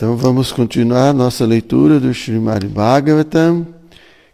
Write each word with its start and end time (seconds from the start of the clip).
Então 0.00 0.16
vamos 0.16 0.50
continuar 0.50 1.12
nossa 1.12 1.44
leitura 1.44 2.00
do 2.00 2.08
Srimad 2.14 2.66
Bhagavatam, 2.66 3.66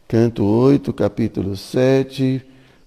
canto 0.06 0.44
8, 0.44 0.92
capítulo 0.92 1.56
7, 1.56 2.40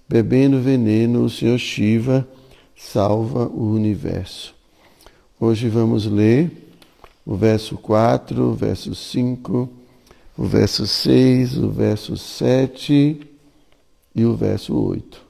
Bebendo 0.08 0.62
veneno, 0.62 1.22
o 1.22 1.28
Senhor 1.28 1.58
Shiva 1.58 2.26
salva 2.74 3.46
o 3.48 3.70
universo. 3.70 4.54
Hoje 5.38 5.68
vamos 5.68 6.06
ler 6.06 6.50
o 7.26 7.36
verso 7.36 7.76
4, 7.76 8.42
o 8.44 8.54
verso 8.54 8.94
5, 8.94 9.68
o 10.38 10.44
verso 10.44 10.86
6, 10.86 11.58
o 11.58 11.68
verso 11.68 12.16
7 12.16 13.20
e 14.14 14.24
o 14.24 14.34
verso 14.34 14.74
8. 14.74 15.29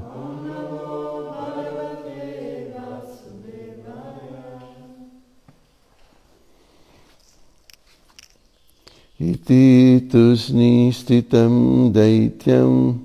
Iti 9.21 10.01
tusnistitam 10.09 11.91
daityam 11.93 12.97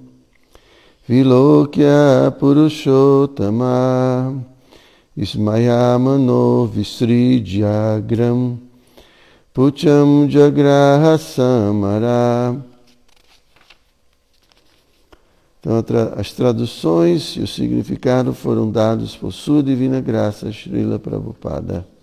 vilokya 1.07 2.33
purushottama 2.41 4.33
ismayamano 5.15 6.73
visrijagram 6.73 8.57
pucham 9.53 10.27
jagraha 10.31 11.19
samara. 11.19 12.65
Então, 15.61 15.85
as 16.17 16.33
traduções 16.33 17.37
e 17.37 17.41
o 17.41 17.47
significado 17.47 18.33
foram 18.33 18.71
dados 18.71 19.15
por 19.15 19.33
sua 19.33 19.63
divina 19.63 20.01
graça, 20.01 20.51
Srila 20.51 20.99
Prabhupada. 20.99 21.96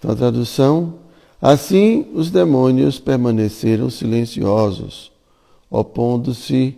Então 0.00 0.12
a 0.12 0.16
tradução: 0.16 0.94
Assim 1.40 2.06
os 2.14 2.30
demônios 2.30 2.98
permaneceram 2.98 3.90
silenciosos, 3.90 5.12
opondo-se 5.70 6.76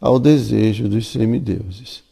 ao 0.00 0.18
desejo 0.18 0.88
dos 0.88 1.06
semideuses. 1.06 2.02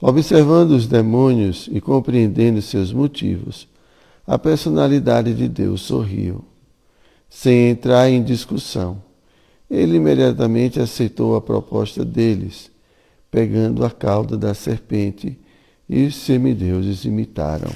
Observando 0.00 0.70
os 0.70 0.86
demônios 0.86 1.68
e 1.72 1.80
compreendendo 1.80 2.62
seus 2.62 2.92
motivos, 2.92 3.66
a 4.26 4.38
personalidade 4.38 5.34
de 5.34 5.48
Deus 5.48 5.82
sorriu. 5.82 6.44
Sem 7.28 7.70
entrar 7.70 8.08
em 8.08 8.22
discussão, 8.22 9.02
ele 9.68 9.96
imediatamente 9.96 10.80
aceitou 10.80 11.34
a 11.34 11.40
proposta 11.40 12.04
deles, 12.04 12.70
pegando 13.30 13.84
a 13.84 13.90
cauda 13.90 14.36
da 14.36 14.54
serpente, 14.54 15.38
e 15.88 16.04
os 16.06 16.16
semideuses 16.16 17.04
imitaram. 17.04 17.70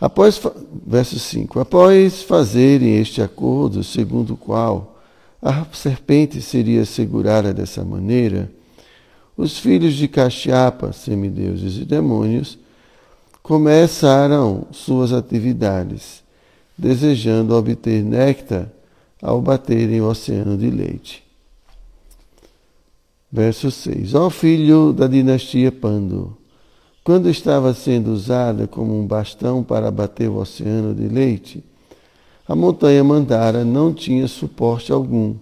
Após, 0.00 0.40
verso 0.86 1.18
5: 1.18 1.60
Após 1.60 2.22
fazerem 2.22 2.96
este 2.98 3.20
acordo, 3.20 3.84
segundo 3.84 4.32
o 4.32 4.36
qual 4.36 4.98
a 5.42 5.66
serpente 5.72 6.40
seria 6.40 6.84
segurada 6.84 7.52
dessa 7.52 7.84
maneira, 7.84 8.50
os 9.36 9.58
filhos 9.58 9.94
de 9.94 10.08
Kashyapa, 10.08 10.92
semideuses 10.92 11.76
e 11.76 11.84
demônios, 11.84 12.58
começaram 13.42 14.66
suas 14.70 15.12
atividades, 15.12 16.22
desejando 16.76 17.54
obter 17.54 18.02
néctar 18.02 18.68
ao 19.20 19.40
baterem 19.40 20.00
o 20.00 20.08
oceano 20.08 20.56
de 20.56 20.70
leite. 20.70 21.22
Verso 23.30 23.70
6: 23.70 24.14
Ó 24.14 24.30
filho 24.30 24.92
da 24.92 25.06
dinastia 25.06 25.70
Pando, 25.70 26.36
quando 27.02 27.30
estava 27.30 27.72
sendo 27.72 28.12
usada 28.12 28.66
como 28.66 28.98
um 28.98 29.06
bastão 29.06 29.62
para 29.62 29.90
bater 29.90 30.28
o 30.28 30.36
oceano 30.36 30.94
de 30.94 31.08
leite, 31.08 31.64
a 32.46 32.54
montanha 32.54 33.02
Mandara 33.02 33.64
não 33.64 33.94
tinha 33.94 34.26
suporte 34.28 34.92
algum 34.92 35.34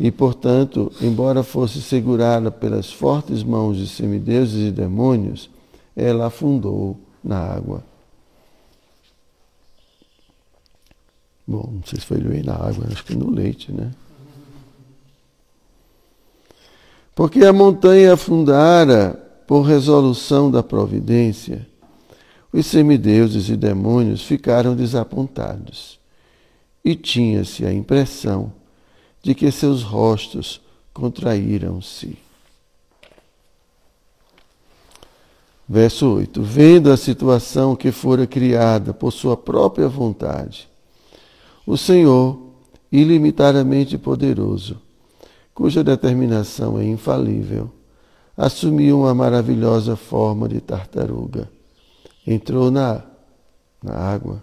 e, 0.00 0.10
portanto, 0.10 0.90
embora 1.00 1.42
fosse 1.42 1.80
segurada 1.80 2.50
pelas 2.50 2.92
fortes 2.92 3.42
mãos 3.42 3.76
de 3.76 3.86
semideuses 3.86 4.68
e 4.68 4.72
demônios, 4.72 5.48
ela 5.94 6.26
afundou 6.26 6.98
na 7.22 7.38
água. 7.38 7.84
Bom, 11.46 11.68
não 11.74 11.82
sei 11.84 12.00
se 12.00 12.06
foi 12.06 12.18
bem 12.18 12.42
na 12.42 12.54
água, 12.54 12.86
acho 12.90 13.04
que 13.04 13.14
no 13.14 13.30
leite, 13.30 13.70
né? 13.70 13.92
Porque 17.14 17.44
a 17.44 17.52
montanha 17.52 18.14
afundara 18.14 19.21
por 19.52 19.66
resolução 19.66 20.50
da 20.50 20.62
providência, 20.62 21.68
os 22.50 22.64
semideuses 22.64 23.50
e 23.50 23.54
demônios 23.54 24.22
ficaram 24.22 24.74
desapontados 24.74 26.00
e 26.82 26.96
tinha-se 26.96 27.66
a 27.66 27.70
impressão 27.70 28.50
de 29.22 29.34
que 29.34 29.52
seus 29.52 29.82
rostos 29.82 30.58
contraíram-se. 30.94 32.16
Verso 35.68 36.06
8: 36.14 36.42
Vendo 36.42 36.90
a 36.90 36.96
situação 36.96 37.76
que 37.76 37.92
fora 37.92 38.26
criada 38.26 38.94
por 38.94 39.12
sua 39.12 39.36
própria 39.36 39.86
vontade, 39.86 40.66
o 41.66 41.76
Senhor, 41.76 42.38
ilimitadamente 42.90 43.98
poderoso, 43.98 44.80
cuja 45.52 45.84
determinação 45.84 46.80
é 46.80 46.86
infalível, 46.86 47.70
assumiu 48.36 49.00
uma 49.00 49.14
maravilhosa 49.14 49.96
forma 49.96 50.48
de 50.48 50.60
tartaruga. 50.60 51.50
Entrou 52.26 52.70
na, 52.70 53.02
na 53.82 53.94
água 53.94 54.42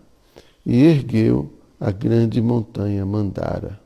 e 0.65 0.83
ergueu 0.83 1.51
a 1.79 1.91
grande 1.91 2.41
montanha 2.41 3.05
Mandara. 3.05 3.79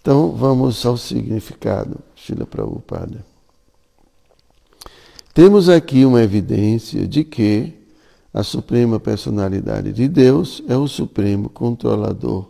Então 0.00 0.32
vamos 0.32 0.84
ao 0.86 0.96
significado, 0.96 2.00
Shila 2.16 2.46
Prabhupada. 2.46 3.24
Temos 5.34 5.68
aqui 5.68 6.04
uma 6.04 6.22
evidência 6.22 7.06
de 7.06 7.22
que 7.22 7.74
a 8.32 8.42
Suprema 8.42 8.98
Personalidade 8.98 9.92
de 9.92 10.08
Deus 10.08 10.62
é 10.66 10.76
o 10.76 10.88
Supremo 10.88 11.50
Controlador 11.50 12.48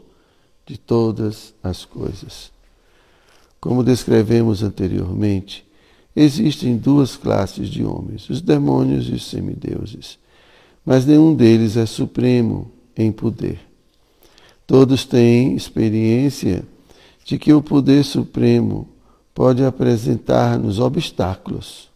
de 0.71 0.79
todas 0.79 1.53
as 1.65 1.85
coisas. 1.85 2.53
Como 3.61 3.83
descrevemos 3.83 4.63
anteriormente, 4.63 5.67
existem 6.15 6.77
duas 6.77 7.17
classes 7.17 7.69
de 7.69 7.85
homens, 7.85 8.31
os 8.31 8.41
demônios 8.41 9.09
e 9.09 9.13
os 9.15 9.25
semideuses, 9.25 10.17
mas 10.87 11.05
nenhum 11.05 11.35
deles 11.35 11.77
é 11.77 11.85
supremo 11.87 12.71
em 12.97 13.11
poder. 13.11 13.59
Todos 14.65 15.05
têm 15.05 15.57
experiência 15.57 16.63
de 17.25 17.37
que 17.37 17.53
o 17.53 17.61
poder 17.61 18.05
supremo 18.05 18.89
pode 19.35 19.65
apresentar-nos 19.65 20.79
obstáculos. 20.79 21.91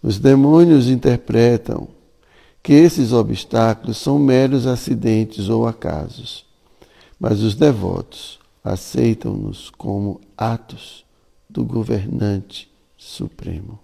Os 0.00 0.20
demônios 0.20 0.88
interpretam 0.88 1.88
que 2.62 2.74
esses 2.74 3.12
obstáculos 3.12 3.96
são 3.96 4.20
meros 4.20 4.68
acidentes 4.68 5.48
ou 5.48 5.66
acasos 5.66 6.47
mas 7.18 7.42
os 7.42 7.54
devotos 7.54 8.38
aceitam-nos 8.62 9.70
como 9.70 10.20
atos 10.36 11.04
do 11.48 11.64
governante 11.64 12.70
supremo. 12.96 13.78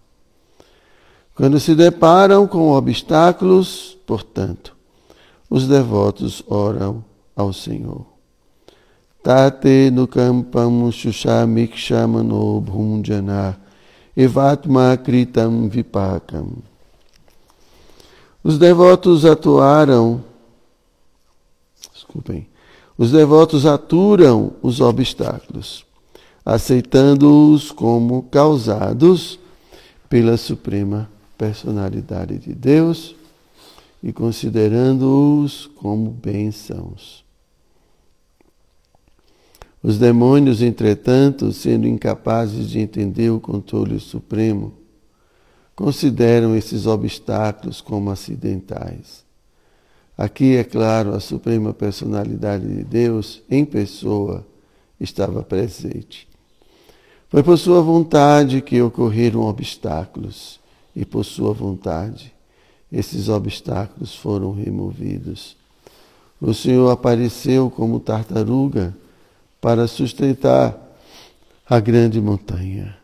Quando 1.35 1.59
se 1.59 1.75
deparam 1.75 2.47
com 2.47 2.73
obstáculos, 2.73 3.99
portanto, 4.07 4.77
os 5.51 5.67
devotos 5.67 6.43
oram 6.47 7.05
ao 7.35 7.53
Senhor. 7.53 8.07
Tate 9.23 9.91
no 9.91 10.07
kampam 10.07 10.91
bhunjana 12.61 13.59
evatma 14.17 14.97
kritam 14.97 15.69
vipakam. 15.69 16.59
Os 18.43 18.59
devotos 18.59 19.25
atuaram, 19.25 20.23
desculpem, 21.93 22.47
Os 22.97 23.11
devotos 23.11 23.67
aturam 23.67 24.53
os 24.63 24.81
obstáculos, 24.81 25.85
aceitando-os 26.45 27.73
como 27.73 28.23
causados 28.25 29.39
pela 30.09 30.37
Suprema 30.37 31.11
Personalidade 31.37 32.39
de 32.39 32.55
Deus 32.55 33.17
e 34.01 34.13
considerando-os 34.13 35.67
como 35.75 36.11
bênçãos. 36.11 37.25
Os 39.83 39.99
demônios, 39.99 40.63
entretanto, 40.63 41.53
sendo 41.53 41.89
incapazes 41.89 42.71
de 42.71 42.79
entender 42.79 43.31
o 43.31 43.41
controle 43.41 43.99
supremo, 43.99 44.73
consideram 45.75 46.55
esses 46.55 46.87
obstáculos 46.87 47.81
como 47.81 48.11
acidentais. 48.11 49.24
Aqui, 50.17 50.57
é 50.57 50.65
claro, 50.65 51.15
a 51.15 51.21
Suprema 51.21 51.73
Personalidade 51.73 52.67
de 52.67 52.85
Deus, 52.85 53.43
em 53.51 53.65
pessoa, 53.65 54.47
estava 55.01 55.43
presente. 55.43 56.29
Foi 57.29 57.43
por 57.43 57.59
sua 57.59 57.83
vontade 57.83 58.61
que 58.61 58.81
ocorreram 58.81 59.41
obstáculos, 59.41 60.61
e 60.95 61.05
por 61.05 61.25
sua 61.25 61.53
vontade 61.53 62.33
esses 62.93 63.29
obstáculos 63.29 64.15
foram 64.15 64.53
removidos. 64.53 65.57
O 66.41 66.55
Senhor 66.55 66.91
apareceu 66.91 67.69
como 67.69 67.99
tartaruga 67.99 68.95
para 69.61 69.89
sustentar 69.89 70.79
a 71.69 71.81
grande 71.81 72.21
montanha. 72.21 72.97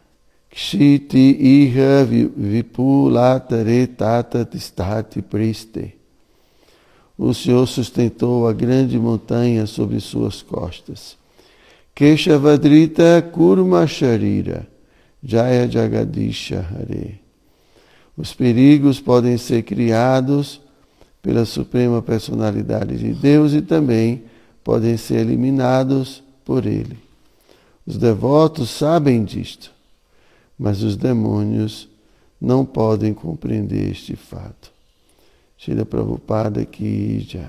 Kshiti 0.48 1.36
iha 1.40 2.04
vipulatare 2.04 3.86
tata 3.88 4.44
tistati 4.44 5.22
priste. 5.22 6.00
O 7.20 7.34
Senhor 7.34 7.67
sustentou 7.67 8.49
a 8.49 8.52
grande 8.52 8.99
montanha 8.99 9.67
sobre 9.67 10.00
suas 10.00 10.40
costas. 10.40 11.19
Keshavadrita 11.94 13.20
kurma 13.31 13.87
sharira 13.87 14.67
jaya 15.22 15.69
jagadisha 15.69 16.67
hare. 16.72 17.20
Os 18.17 18.32
perigos 18.32 19.00
podem 19.00 19.37
ser 19.37 19.62
criados 19.64 20.62
pela 21.20 21.44
suprema 21.44 22.00
personalidade 22.00 22.96
de 22.96 23.12
Deus 23.12 23.52
e 23.52 23.61
também 23.61 24.23
podem 24.64 24.96
ser 24.96 25.19
eliminados 25.20 26.23
por 26.44 26.64
ele. 26.64 26.96
Os 27.87 27.99
devotos 27.99 28.70
sabem 28.70 29.23
disto 29.25 29.70
mas 30.61 30.82
os 30.82 30.94
demônios 30.94 31.88
não 32.38 32.66
podem 32.66 33.14
compreender 33.14 33.90
este 33.90 34.14
fato. 34.14 34.70
श्रीप्रभुपादकीजा 35.64 37.46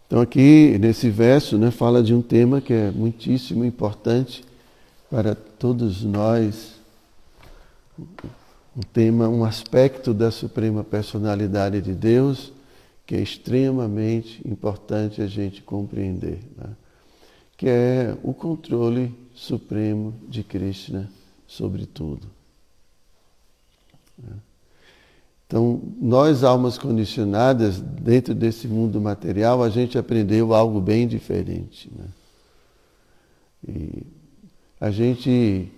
Então 0.07 0.21
aqui, 0.21 0.77
nesse 0.79 1.09
verso, 1.09 1.57
né, 1.57 1.71
fala 1.71 2.03
de 2.03 2.13
um 2.13 2.21
tema 2.21 2.61
que 2.61 2.75
é 2.75 2.91
muitíssimo 2.91 3.65
importante 3.65 4.45
para 5.11 5.35
todos 5.35 6.05
nós, 6.05 6.75
um 8.77 8.83
tema, 8.93 9.27
um 9.27 9.43
aspecto 9.43 10.13
da 10.13 10.31
suprema 10.31 10.85
personalidade 10.85 11.81
de 11.81 11.95
Deus, 11.95 12.53
que 13.07 13.15
é 13.15 13.23
extremamente 13.23 14.47
importante 14.47 15.23
a 15.23 15.27
gente 15.27 15.63
compreender, 15.63 16.41
né? 16.59 16.69
que 17.57 17.71
é 17.71 18.15
o 18.23 18.35
controle 18.35 19.15
supremo 19.35 20.13
de 20.29 20.45
Krishna 20.45 21.09
sobre 21.53 21.85
tudo. 21.85 22.27
Né? 24.19 24.33
Então, 25.47 25.83
nós, 26.01 26.45
almas 26.45 26.79
condicionadas, 26.79 27.79
dentro 27.79 28.35
desse 28.35 28.67
mundo 28.67 28.99
material, 28.99 29.63
a 29.63 29.69
gente 29.69 29.99
aprendeu 29.99 30.55
algo 30.55 30.81
bem 30.81 31.07
diferente. 31.07 31.91
Né? 31.95 32.07
E 33.69 34.07
a 34.81 34.91
gente, 34.91 35.71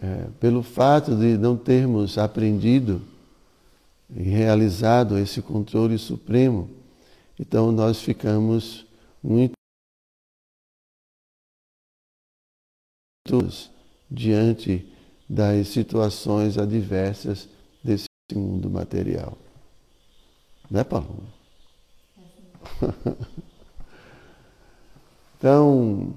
é, 0.00 0.26
pelo 0.40 0.62
fato 0.62 1.14
de 1.14 1.36
não 1.36 1.54
termos 1.54 2.16
aprendido 2.16 3.02
e 4.16 4.22
realizado 4.22 5.18
esse 5.18 5.42
controle 5.42 5.98
supremo, 5.98 6.70
então 7.38 7.70
nós 7.70 8.00
ficamos 8.00 8.86
muito 9.22 9.52
diante 14.10 14.90
das 15.30 15.68
situações 15.68 16.58
adversas 16.58 17.48
desse 17.84 18.08
mundo 18.34 18.68
material. 18.68 19.38
Né, 20.68 20.82
Paulo? 20.82 21.22
então, 25.38 26.12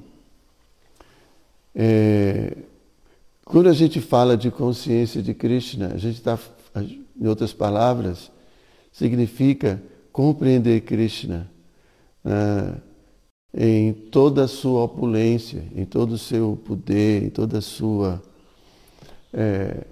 é, 1.76 2.58
quando 3.46 3.70
a 3.70 3.74
gente 3.74 4.02
fala 4.02 4.36
de 4.36 4.50
consciência 4.50 5.22
de 5.22 5.36
Krishna, 5.36 5.94
a 5.94 5.98
gente 5.98 6.18
está 6.18 6.40
em 6.76 7.28
outras 7.28 7.54
palavras, 7.54 8.32
significa 8.92 9.80
compreender 10.12 10.82
Krishna 10.82 11.48
né, 12.24 12.78
em 13.54 13.94
toda 13.94 14.46
a 14.46 14.48
sua 14.48 14.86
opulência, 14.86 15.64
em 15.76 15.86
todo 15.86 16.14
o 16.14 16.18
seu 16.18 16.60
poder, 16.66 17.26
em 17.26 17.30
toda 17.30 17.60
a 17.60 17.62
sua. 17.62 18.20
É, 19.34 19.84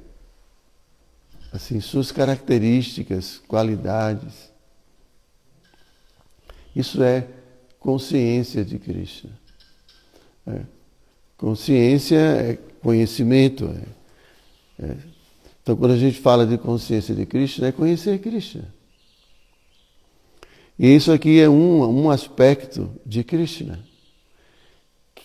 assim, 1.51 1.79
suas 1.79 2.11
características, 2.11 3.41
qualidades. 3.47 4.51
Isso 6.75 7.01
é 7.03 7.27
consciência 7.79 8.63
de 8.63 8.77
Krishna. 8.79 9.31
É. 10.47 10.61
Consciência 11.37 12.17
é 12.17 12.57
conhecimento, 12.81 13.65
é, 14.79 14.85
é 14.85 14.97
então, 15.63 15.75
quando 15.75 15.91
a 15.91 15.97
gente 15.97 16.19
fala 16.19 16.45
de 16.45 16.57
consciência 16.57 17.13
de 17.13 17.25
Krishna, 17.25 17.67
é 17.67 17.71
conhecer 17.71 18.19
Krishna. 18.19 18.73
E 20.77 20.95
isso 20.95 21.11
aqui 21.11 21.39
é 21.39 21.47
um, 21.47 22.05
um 22.05 22.09
aspecto 22.09 22.89
de 23.05 23.23
Krishna, 23.23 23.79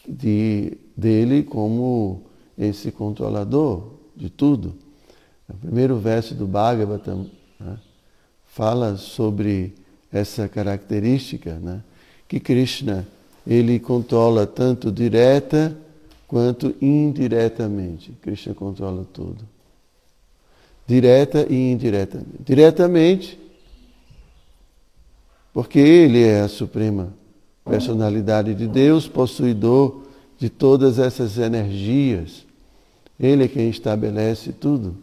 de, 0.07 0.77
dele 0.95 1.43
como 1.43 2.27
esse 2.59 2.93
controlador 2.93 3.96
de 4.17 4.31
tudo. 4.31 4.75
O 5.49 5.55
primeiro 5.55 5.99
verso 5.99 6.35
do 6.35 6.47
Bhagavatam 6.47 7.27
né, 7.61 7.77
fala 8.47 8.97
sobre 8.97 9.75
essa 10.13 10.49
característica, 10.49 11.55
né, 11.55 11.83
que 12.27 12.41
Krishna 12.41 13.07
ele 13.47 13.79
controla 13.79 14.47
tanto 14.47 14.91
direta 14.91 15.77
quanto 16.27 16.75
indiretamente. 16.81 18.13
Krishna 18.23 18.55
controla 18.55 19.05
tudo 19.13 19.57
direta 20.87 21.47
e 21.51 21.73
indiretamente. 21.73 22.43
Diretamente, 22.45 23.39
porque 25.53 25.79
Ele 25.79 26.23
é 26.23 26.43
a 26.43 26.49
suprema 26.49 27.13
personalidade 27.65 28.55
de 28.55 28.69
Deus, 28.69 29.09
possuidor 29.09 30.03
de 30.39 30.49
todas 30.49 30.99
essas 30.99 31.37
energias. 31.39 32.46
Ele 33.19 33.45
é 33.45 33.49
quem 33.49 33.69
estabelece 33.69 34.53
tudo. 34.53 34.97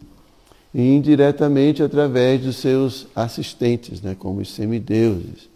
e 0.72 0.82
indiretamente 0.82 1.84
através 1.84 2.42
dos 2.42 2.56
seus 2.56 3.06
assistentes, 3.14 4.02
né, 4.02 4.16
como 4.18 4.40
os 4.40 4.52
semideuses, 4.52 5.48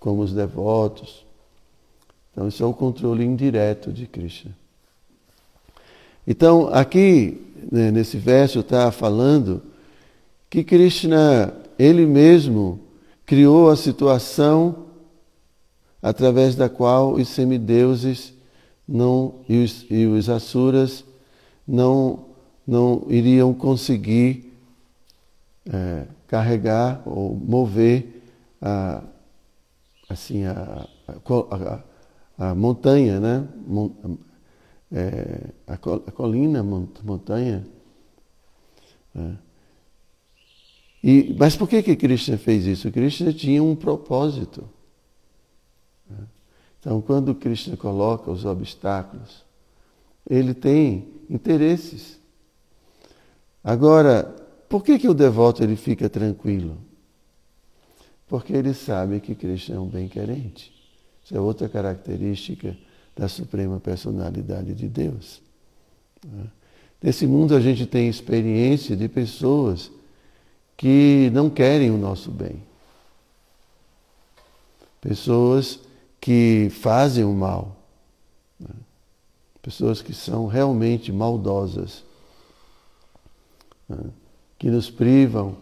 como 0.00 0.22
os 0.22 0.32
devotos. 0.32 1.24
Então, 2.32 2.48
isso 2.48 2.60
é 2.60 2.66
o 2.66 2.74
controle 2.74 3.24
indireto 3.24 3.92
de 3.92 4.06
Krishna. 4.06 4.50
Então, 6.26 6.68
aqui, 6.72 7.40
né, 7.70 7.92
nesse 7.92 8.16
verso, 8.16 8.58
está 8.58 8.90
falando 8.90 9.62
que 10.48 10.64
Krishna, 10.64 11.54
ele 11.78 12.04
mesmo, 12.04 12.80
criou 13.24 13.70
a 13.70 13.76
situação 13.76 14.86
através 16.02 16.56
da 16.56 16.68
qual 16.68 17.12
os 17.12 17.28
semideuses 17.28 18.32
não, 18.88 19.36
e, 19.48 19.62
os, 19.62 19.86
e 19.88 20.06
os 20.06 20.28
asuras 20.28 21.04
não, 21.70 22.26
não 22.66 23.06
iriam 23.08 23.54
conseguir 23.54 24.52
é, 25.72 26.06
carregar 26.26 27.00
ou 27.06 27.34
mover 27.34 28.24
a, 28.60 29.02
assim, 30.08 30.44
a, 30.44 30.88
a, 31.06 32.48
a 32.50 32.54
montanha, 32.54 33.20
né? 33.20 33.48
É, 34.92 35.50
a, 35.68 35.76
colina, 35.76 36.62
montanha. 36.62 37.64
É. 39.14 39.32
E, 41.02 41.36
mas 41.38 41.56
por 41.56 41.68
que 41.68 41.82
que 41.82 41.94
Krishna 41.94 42.36
fez 42.36 42.66
isso? 42.66 42.90
Krishna 42.90 43.32
tinha 43.32 43.62
um 43.62 43.76
propósito. 43.76 44.68
Então, 46.80 47.00
quando 47.00 47.34
Krishna 47.34 47.76
coloca 47.76 48.30
os 48.30 48.44
obstáculos, 48.44 49.44
ele 50.28 50.54
tem 50.54 51.08
interesses. 51.28 52.18
Agora, 53.62 54.24
por 54.68 54.82
que, 54.82 54.98
que 54.98 55.08
o 55.08 55.14
devoto 55.14 55.62
ele 55.62 55.76
fica 55.76 56.08
tranquilo? 56.08 56.78
Porque 58.28 58.52
ele 58.52 58.72
sabe 58.72 59.20
que 59.20 59.34
Krishna 59.34 59.76
é 59.76 59.78
um 59.78 59.88
bem-querente. 59.88 60.72
Isso 61.24 61.36
é 61.36 61.40
outra 61.40 61.68
característica 61.68 62.76
da 63.16 63.28
suprema 63.28 63.80
personalidade 63.80 64.74
de 64.74 64.88
Deus. 64.88 65.42
Nesse 67.02 67.26
mundo 67.26 67.54
a 67.54 67.60
gente 67.60 67.86
tem 67.86 68.08
experiência 68.08 68.96
de 68.96 69.08
pessoas 69.08 69.90
que 70.76 71.30
não 71.32 71.50
querem 71.50 71.90
o 71.90 71.98
nosso 71.98 72.30
bem. 72.30 72.62
Pessoas 75.00 75.80
que 76.20 76.68
fazem 76.70 77.24
o 77.24 77.32
mal. 77.32 77.79
Pessoas 79.70 80.02
que 80.02 80.12
são 80.12 80.48
realmente 80.48 81.12
maldosas, 81.12 82.02
né? 83.88 84.10
que 84.58 84.68
nos 84.68 84.90
privam 84.90 85.58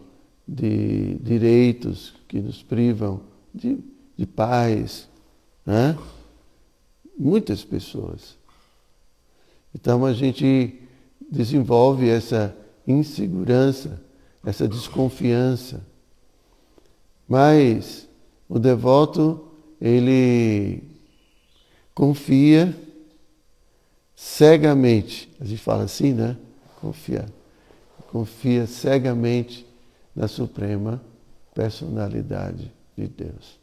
de 0.48 1.16
direitos, 1.16 2.14
que 2.26 2.40
nos 2.40 2.62
privam 2.62 3.20
de, 3.54 3.78
de 4.16 4.24
paz. 4.24 5.06
Né? 5.66 5.94
Muitas 7.18 7.62
pessoas. 7.62 8.38
Então 9.74 10.06
a 10.06 10.14
gente 10.14 10.80
desenvolve 11.30 12.08
essa 12.08 12.56
insegurança, 12.86 14.02
essa 14.42 14.66
desconfiança. 14.66 15.86
Mas 17.28 18.08
o 18.48 18.58
devoto 18.58 19.48
ele 19.78 20.82
confia 21.94 22.74
cegamente. 24.18 25.32
A 25.40 25.44
gente 25.44 25.62
fala 25.62 25.84
assim, 25.84 26.12
né? 26.12 26.36
Confia. 26.80 27.26
Confia 28.10 28.66
cegamente 28.66 29.64
na 30.14 30.26
suprema 30.26 31.00
personalidade 31.54 32.72
de 32.96 33.06
Deus. 33.06 33.60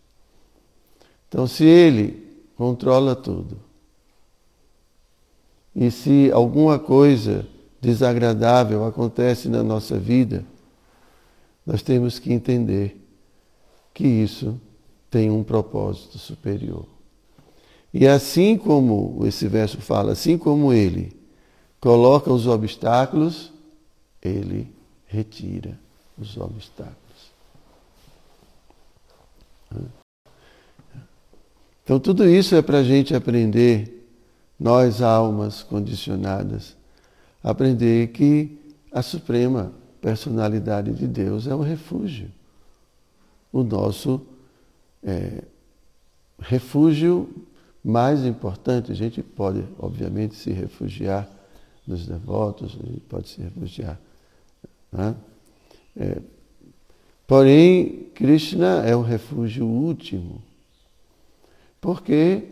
Então, 1.27 1.45
se 1.45 1.65
ele 1.65 2.39
controla 2.55 3.17
tudo, 3.17 3.59
e 5.75 5.91
se 5.91 6.31
alguma 6.31 6.79
coisa 6.79 7.45
desagradável 7.81 8.85
acontece 8.85 9.49
na 9.49 9.61
nossa 9.61 9.99
vida, 9.99 10.45
nós 11.65 11.81
temos 11.81 12.17
que 12.17 12.31
entender 12.31 13.05
que 13.93 14.07
isso 14.07 14.57
tem 15.09 15.29
um 15.29 15.43
propósito 15.43 16.17
superior. 16.17 16.94
E 17.97 18.05
assim 18.05 18.57
como 18.57 19.25
esse 19.25 19.47
verso 19.47 19.79
fala, 19.79 20.11
assim 20.11 20.37
como 20.37 20.73
ele 20.73 21.15
coloca 21.79 22.29
os 22.29 22.45
obstáculos, 22.45 23.53
ele 24.21 24.69
retira 25.07 25.79
os 26.17 26.35
obstáculos. 26.35 26.97
Então, 31.85 31.97
tudo 31.97 32.27
isso 32.27 32.53
é 32.53 32.61
para 32.61 32.79
a 32.79 32.83
gente 32.83 33.15
aprender, 33.15 34.05
nós, 34.59 35.01
almas 35.01 35.63
condicionadas, 35.63 36.75
aprender 37.41 38.09
que 38.09 38.59
a 38.91 39.01
suprema 39.01 39.71
personalidade 40.01 40.91
de 40.91 41.07
Deus 41.07 41.47
é 41.47 41.55
o 41.55 41.61
refúgio, 41.61 42.29
o 43.53 43.63
nosso 43.63 44.19
é, 45.01 45.45
refúgio 46.37 47.44
mais 47.87 48.25
importante, 48.25 48.91
a 48.91 48.95
gente 48.95 49.21
pode, 49.21 49.63
obviamente, 49.77 50.33
se 50.33 50.49
refugiar 50.49 51.29
nos 51.85 52.07
devotos, 52.07 52.75
a 52.81 52.87
gente 52.87 53.01
pode 53.01 53.29
se 53.29 53.39
refugiar. 53.39 54.01
Né? 54.91 55.15
É, 55.95 56.19
porém, 57.27 58.07
Krishna 58.15 58.83
é 58.83 58.95
o 58.95 59.03
refúgio 59.03 59.67
último, 59.67 60.41
porque 61.79 62.45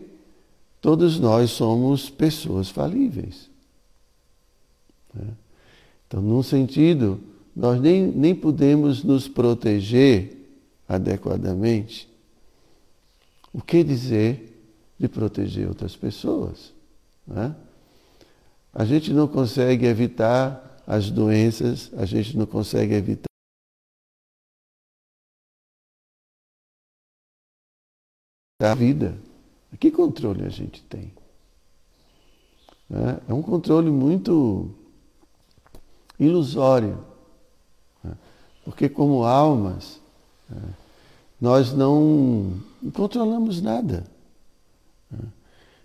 todos 0.80 1.18
nós 1.18 1.50
somos 1.50 2.08
pessoas 2.08 2.70
falíveis. 2.70 3.50
Né? 5.12 5.32
Então, 6.06 6.22
num 6.22 6.44
sentido, 6.44 7.18
nós 7.56 7.80
nem, 7.80 8.06
nem 8.06 8.36
podemos 8.36 9.02
nos 9.02 9.26
proteger 9.26 10.46
adequadamente 10.88 12.08
o 13.52 13.60
que 13.60 13.82
dizer 13.82 14.53
de 14.98 15.08
proteger 15.08 15.68
outras 15.68 15.96
pessoas? 15.96 16.72
Né? 17.26 17.54
A 18.72 18.84
gente 18.84 19.12
não 19.12 19.28
consegue 19.28 19.86
evitar 19.86 20.82
as 20.86 21.10
doenças, 21.10 21.90
a 21.94 22.04
gente 22.04 22.36
não 22.36 22.46
consegue 22.46 22.94
evitar 22.94 23.28
a 28.60 28.74
vida. 28.74 29.16
Que 29.78 29.90
controle 29.90 30.44
a 30.44 30.48
gente 30.48 30.82
tem? 30.84 31.12
Né? 32.88 33.20
É 33.28 33.34
um 33.34 33.42
controle 33.42 33.90
muito 33.90 34.74
ilusório. 36.18 37.04
Né? 38.02 38.16
Porque, 38.64 38.88
como 38.88 39.24
almas, 39.24 40.00
né? 40.48 40.74
nós 41.40 41.72
não 41.72 42.62
não 42.80 42.90
controlamos 42.90 43.62
nada. 43.62 44.04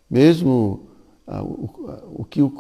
Mesmo 0.10 0.88
o, 1.28 2.22
o 2.22 2.26
que 2.26 2.42
o 2.42 2.60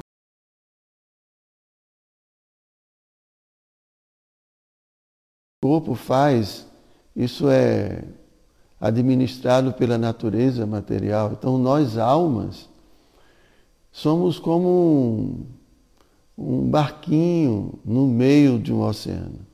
corpo 5.61 5.93
faz, 5.95 6.67
isso 7.15 7.49
é 7.49 8.03
administrado 8.79 9.73
pela 9.73 9.97
natureza 9.97 10.65
material. 10.65 11.33
Então, 11.33 11.57
nós, 11.57 11.97
almas, 11.97 12.69
somos 13.91 14.39
como 14.39 14.67
um, 14.67 15.45
um 16.37 16.69
barquinho 16.69 17.79
no 17.83 18.07
meio 18.07 18.57
de 18.57 18.71
um 18.71 18.81
oceano. 18.81 19.45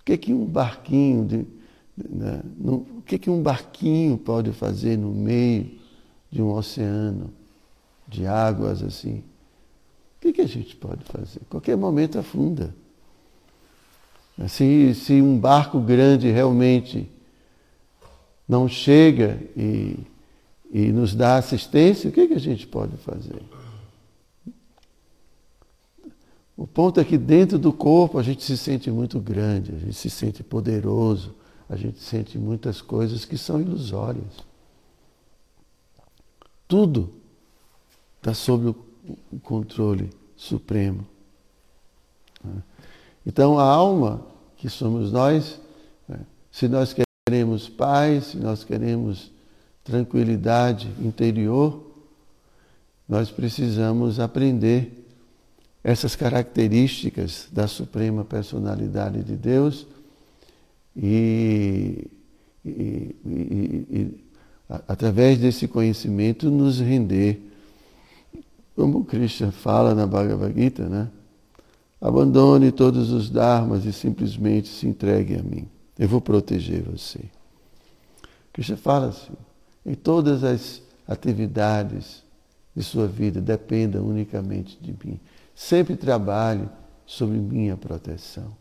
O 0.00 0.04
que 0.04 0.12
é 0.12 0.16
que 0.18 0.34
um 0.34 0.44
barquinho 0.44 1.24
de, 1.24 1.46
né? 2.08 2.42
o 2.60 3.02
que, 3.04 3.18
que 3.18 3.30
um 3.30 3.42
barquinho 3.42 4.16
pode 4.16 4.52
fazer 4.52 4.96
no 4.96 5.10
meio 5.10 5.78
de 6.30 6.42
um 6.42 6.52
oceano 6.52 7.32
de 8.06 8.26
águas 8.26 8.82
assim? 8.82 9.22
O 10.16 10.20
que, 10.20 10.32
que 10.32 10.40
a 10.40 10.48
gente 10.48 10.76
pode 10.76 11.04
fazer? 11.04 11.40
Qualquer 11.48 11.76
momento 11.76 12.18
afunda. 12.18 12.74
Se, 14.48 14.94
se 14.94 15.20
um 15.20 15.38
barco 15.38 15.80
grande 15.80 16.30
realmente 16.30 17.10
não 18.48 18.68
chega 18.68 19.40
e, 19.56 19.98
e 20.70 20.92
nos 20.92 21.14
dá 21.14 21.36
assistência, 21.36 22.08
o 22.08 22.12
que, 22.12 22.28
que 22.28 22.34
a 22.34 22.40
gente 22.40 22.66
pode 22.66 22.96
fazer? 22.98 23.42
O 26.56 26.66
ponto 26.66 26.98
é 26.98 27.04
que 27.04 27.16
dentro 27.16 27.58
do 27.58 27.72
corpo 27.72 28.18
a 28.18 28.22
gente 28.22 28.42
se 28.42 28.56
sente 28.56 28.90
muito 28.90 29.20
grande, 29.20 29.72
a 29.72 29.78
gente 29.78 29.94
se 29.94 30.10
sente 30.10 30.42
poderoso, 30.42 31.34
a 31.68 31.76
gente 31.76 31.98
sente 32.00 32.38
muitas 32.38 32.80
coisas 32.80 33.24
que 33.24 33.36
são 33.36 33.60
ilusórias. 33.60 34.46
Tudo 36.66 37.12
está 38.16 38.32
sob 38.32 38.68
o 38.68 39.40
controle 39.40 40.10
supremo. 40.36 41.06
Então 43.26 43.58
a 43.58 43.64
alma, 43.64 44.26
que 44.56 44.68
somos 44.68 45.12
nós, 45.12 45.60
né, 46.08 46.20
se 46.50 46.68
nós 46.68 46.94
queremos 47.26 47.68
paz, 47.68 48.28
se 48.28 48.36
nós 48.38 48.64
queremos 48.64 49.30
tranquilidade 49.84 50.88
interior, 51.00 51.84
nós 53.08 53.30
precisamos 53.30 54.20
aprender 54.20 55.06
essas 55.82 56.14
características 56.14 57.48
da 57.50 57.66
suprema 57.66 58.24
personalidade 58.24 59.22
de 59.22 59.36
Deus 59.36 59.86
e, 61.00 62.10
e, 62.64 63.16
e, 63.24 63.86
e 63.90 64.24
através 64.88 65.38
desse 65.38 65.68
conhecimento 65.68 66.50
nos 66.50 66.80
render, 66.80 67.40
como 68.74 69.04
Krishna 69.04 69.52
fala 69.52 69.94
na 69.94 70.06
Bhagavad 70.06 70.52
Gita, 70.54 70.88
né? 70.88 71.08
Abandone 72.00 72.70
todos 72.70 73.10
os 73.10 73.30
dharmas 73.30 73.84
e 73.84 73.92
simplesmente 73.92 74.68
se 74.68 74.86
entregue 74.86 75.36
a 75.36 75.42
mim. 75.42 75.68
Eu 75.98 76.08
vou 76.08 76.20
proteger 76.20 76.82
você. 76.82 77.20
Krishna 78.52 78.76
fala 78.76 79.08
assim, 79.08 79.32
em 79.84 79.94
todas 79.94 80.44
as 80.44 80.82
atividades 81.06 82.22
de 82.74 82.82
sua 82.82 83.08
vida 83.08 83.40
dependa 83.40 84.00
unicamente 84.00 84.78
de 84.80 84.94
mim. 85.04 85.18
Sempre 85.54 85.96
trabalhe 85.96 86.68
sob 87.04 87.32
minha 87.36 87.76
proteção. 87.76 88.52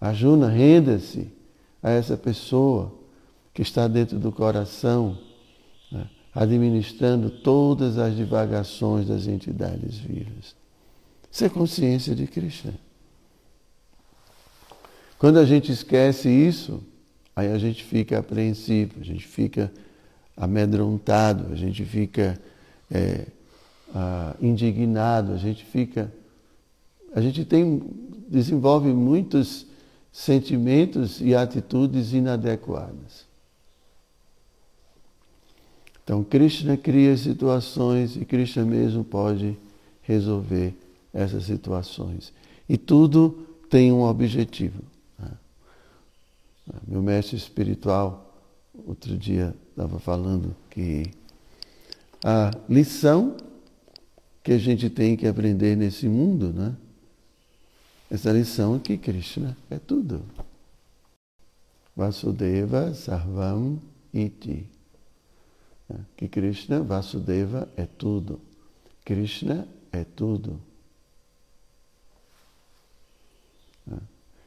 Ajuna, 0.00 0.48
renda-se 0.48 1.28
a 1.82 1.90
essa 1.90 2.16
pessoa 2.16 2.92
que 3.54 3.62
está 3.62 3.88
dentro 3.88 4.18
do 4.18 4.30
coração, 4.30 5.18
né, 5.90 6.08
administrando 6.34 7.30
todas 7.30 7.96
as 7.96 8.14
divagações 8.14 9.08
das 9.08 9.26
entidades 9.26 9.96
vivas. 9.96 10.54
Isso 11.30 11.44
é 11.44 11.48
consciência 11.48 12.14
de 12.14 12.26
Krishna. 12.26 12.74
Quando 15.18 15.38
a 15.38 15.44
gente 15.46 15.72
esquece 15.72 16.28
isso, 16.28 16.82
aí 17.34 17.50
a 17.50 17.58
gente 17.58 17.82
fica 17.84 18.18
apreensivo, 18.18 19.00
a 19.00 19.04
gente 19.04 19.26
fica 19.26 19.72
amedrontado, 20.36 21.52
a 21.52 21.56
gente 21.56 21.84
fica 21.84 22.38
é, 22.90 23.26
indignado, 24.40 25.32
a 25.32 25.36
gente 25.36 25.64
fica. 25.64 26.12
A 27.14 27.20
gente 27.20 27.44
tem, 27.46 27.82
desenvolve 28.28 28.88
muitos 28.88 29.66
sentimentos 30.16 31.20
e 31.20 31.34
atitudes 31.34 32.14
inadequadas. 32.14 33.26
Então, 36.02 36.24
Krishna 36.24 36.74
cria 36.74 37.14
situações 37.18 38.16
e 38.16 38.24
Krishna 38.24 38.64
mesmo 38.64 39.04
pode 39.04 39.58
resolver 40.00 40.74
essas 41.12 41.44
situações. 41.44 42.32
E 42.66 42.78
tudo 42.78 43.46
tem 43.68 43.92
um 43.92 44.04
objetivo. 44.04 44.82
Né? 45.18 45.30
Meu 46.88 47.02
mestre 47.02 47.36
espiritual, 47.36 48.40
outro 48.86 49.18
dia, 49.18 49.54
estava 49.68 49.98
falando 49.98 50.56
que 50.70 51.10
a 52.24 52.52
lição 52.70 53.36
que 54.42 54.52
a 54.52 54.58
gente 54.58 54.88
tem 54.88 55.14
que 55.14 55.26
aprender 55.26 55.76
nesse 55.76 56.08
mundo, 56.08 56.54
né? 56.54 56.74
Essa 58.10 58.32
lição 58.32 58.76
é 58.76 58.78
que 58.78 58.96
Krishna 58.96 59.56
é 59.68 59.78
tudo. 59.78 60.22
Vasudeva 61.94 62.94
Sarvam 62.94 63.80
Iti. 64.12 64.68
Que 66.16 66.28
Krishna, 66.28 66.82
Vasudeva 66.82 67.68
é 67.76 67.86
tudo. 67.86 68.40
Krishna 69.04 69.66
é 69.92 70.04
tudo. 70.04 70.60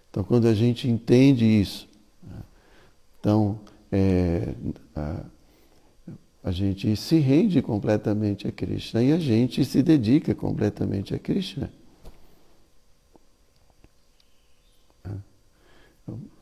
Então, 0.10 0.24
quando 0.24 0.48
a 0.48 0.54
gente 0.54 0.88
entende 0.88 1.46
isso, 1.46 1.88
então 3.20 3.60
é, 3.92 4.54
a, 4.96 5.26
a 6.44 6.52
gente 6.52 6.96
se 6.96 7.20
rende 7.20 7.62
completamente 7.62 8.48
a 8.48 8.52
Krishna 8.52 9.04
e 9.04 9.12
a 9.12 9.20
gente 9.20 9.64
se 9.64 9.84
dedica 9.84 10.34
completamente 10.34 11.14
a 11.14 11.20
Krishna. 11.20 11.72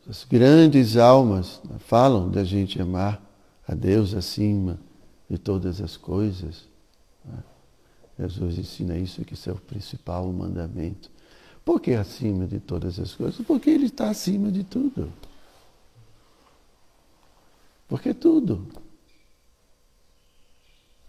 As 0.10 0.24
grandes 0.24 0.96
almas 0.96 1.62
falam 1.80 2.30
da 2.30 2.44
gente 2.44 2.82
amar 2.82 3.22
a 3.68 3.76
Deus 3.76 4.14
acima 4.14 4.80
de 5.30 5.38
todas 5.38 5.82
as 5.82 5.98
coisas. 5.98 6.66
Jesus 8.18 8.58
ensina 8.58 8.98
isso, 8.98 9.24
que 9.26 9.34
isso 9.34 9.50
é 9.50 9.54
o 9.54 9.58
principal 9.58 10.32
mandamento. 10.32 11.12
Por 11.64 11.82
que 11.82 11.92
acima 11.92 12.48
de 12.48 12.60
todas 12.60 12.98
as 13.00 13.14
coisas? 13.14 13.46
Porque 13.46 13.70
Ele 13.70 13.88
está 13.88 14.10
acima 14.10 14.50
de 14.50 14.64
tudo. 14.64 15.12
Porque 17.88 18.14
tudo. 18.14 18.66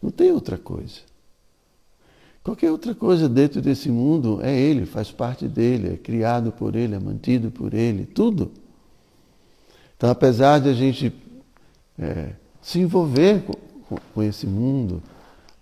Não 0.03 0.11
tem 0.11 0.33
outra 0.33 0.59
coisa. 0.59 1.01
Qualquer 2.43 2.71
outra 2.71 2.95
coisa 2.95 3.29
dentro 3.29 3.63
desse 3.63 3.91
mundo 3.91 4.41
é 4.43 4.59
Ele, 4.59 4.85
faz 4.85 5.11
parte 5.11 5.47
dele, 5.47 5.95
é 5.95 5.97
criado 5.97 6.51
por 6.51 6.75
Ele, 6.75 6.95
é 6.95 6.99
mantido 6.99 7.51
por 7.51 7.73
Ele, 7.73 8.05
tudo. 8.05 8.51
Então, 9.99 10.11
apesar 10.11 10.61
de 10.61 10.69
a 10.69 10.73
gente 10.73 11.13
é, 11.99 12.31
se 12.63 12.79
envolver 12.79 13.43
com, 13.43 13.97
com 14.15 14.23
esse 14.23 14.47
mundo 14.47 15.03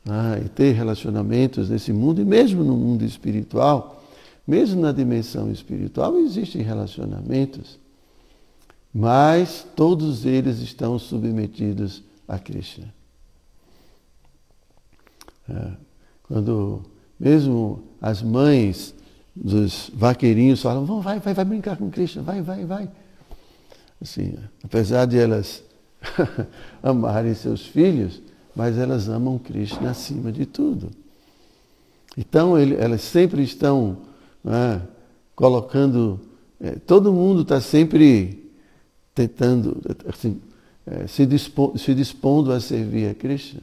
né, 0.05 0.42
e 0.44 0.49
ter 0.51 0.72
relacionamentos 0.72 1.70
nesse 1.70 1.90
mundo, 1.90 2.20
e 2.20 2.25
mesmo 2.25 2.62
no 2.62 2.77
mundo 2.77 3.03
espiritual, 3.03 4.05
mesmo 4.46 4.83
na 4.83 4.92
dimensão 4.92 5.51
espiritual 5.51 6.18
existem 6.18 6.61
relacionamentos, 6.61 7.79
mas 8.92 9.66
todos 9.75 10.27
eles 10.27 10.59
estão 10.59 10.99
submetidos 10.99 12.05
a 12.29 12.38
Krishna. 12.38 12.94
É, 15.49 15.70
quando 16.25 16.83
mesmo 17.18 17.85
as 18.03 18.22
mães 18.22 18.94
dos 19.35 19.90
vaqueirinhos 19.94 20.61
falam, 20.61 20.85
vai, 21.01 21.20
vai, 21.20 21.33
vai 21.33 21.44
brincar 21.44 21.79
com 21.79 21.90
Krishna, 21.90 22.22
vai, 22.22 22.42
vai, 22.42 22.66
vai. 22.66 22.90
Assim, 24.01 24.35
apesar 24.63 25.07
de 25.07 25.19
elas 25.19 25.63
amarem 26.83 27.35
seus 27.35 27.67
filhos, 27.67 28.21
mas 28.55 28.79
elas 28.79 29.09
amam 29.09 29.39
Krishna 29.39 29.91
acima 29.91 30.33
de 30.33 30.47
tudo. 30.47 30.91
Então 32.17 32.59
ele, 32.59 32.75
elas 32.77 33.03
sempre 33.03 33.43
estão 33.43 33.99
né, 34.43 34.81
colocando. 35.35 36.21
É, 36.59 36.73
todo 36.73 37.13
mundo 37.13 37.43
está 37.43 37.61
sempre 37.61 38.51
tentando, 39.15 39.81
assim, 40.09 40.41
é, 40.87 41.07
se, 41.07 41.27
dispo, 41.27 41.77
se 41.77 41.95
dispondo 41.95 42.53
a 42.53 42.61
servir 42.61 43.11
a 43.11 43.15
Krishna. 43.15 43.63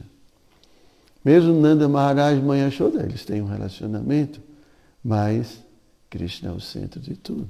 Mesmo 1.24 1.58
Nanda 1.60 1.88
Maharaj 1.88 2.40
Mãe 2.40 2.60
Yashoda, 2.60 3.02
eles 3.02 3.24
têm 3.24 3.40
um 3.40 3.46
relacionamento, 3.46 4.40
mas 5.02 5.58
Krishna 6.10 6.50
é 6.50 6.52
o 6.52 6.60
centro 6.60 7.00
de 7.00 7.16
tudo. 7.16 7.48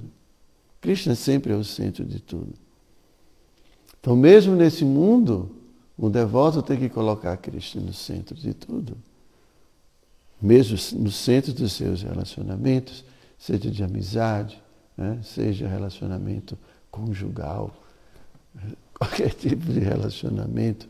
Krishna 0.81 1.15
sempre 1.15 1.53
é 1.53 1.57
o 1.57 1.65
centro 1.65 2.05
de 2.05 2.21
tudo. 2.21 2.64
Então, 4.05 4.15
mesmo 4.15 4.55
nesse 4.55 4.85
mundo, 4.85 5.51
o 5.97 6.11
devoto 6.11 6.61
tem 6.61 6.79
que 6.79 6.91
colocar 6.91 7.35
Krishna 7.39 7.81
no 7.81 7.95
centro 7.95 8.35
de 8.35 8.53
tudo. 8.53 8.99
Mesmo 10.43 10.77
no 11.01 11.11
centro 11.11 11.55
dos 11.55 11.73
seus 11.73 12.03
relacionamentos, 12.03 13.03
seja 13.39 13.71
de 13.71 13.83
amizade, 13.83 14.63
né? 14.95 15.19
seja 15.23 15.67
relacionamento 15.67 16.59
conjugal, 16.91 17.75
qualquer 18.93 19.33
tipo 19.33 19.73
de 19.73 19.81
relacionamento, 19.81 20.87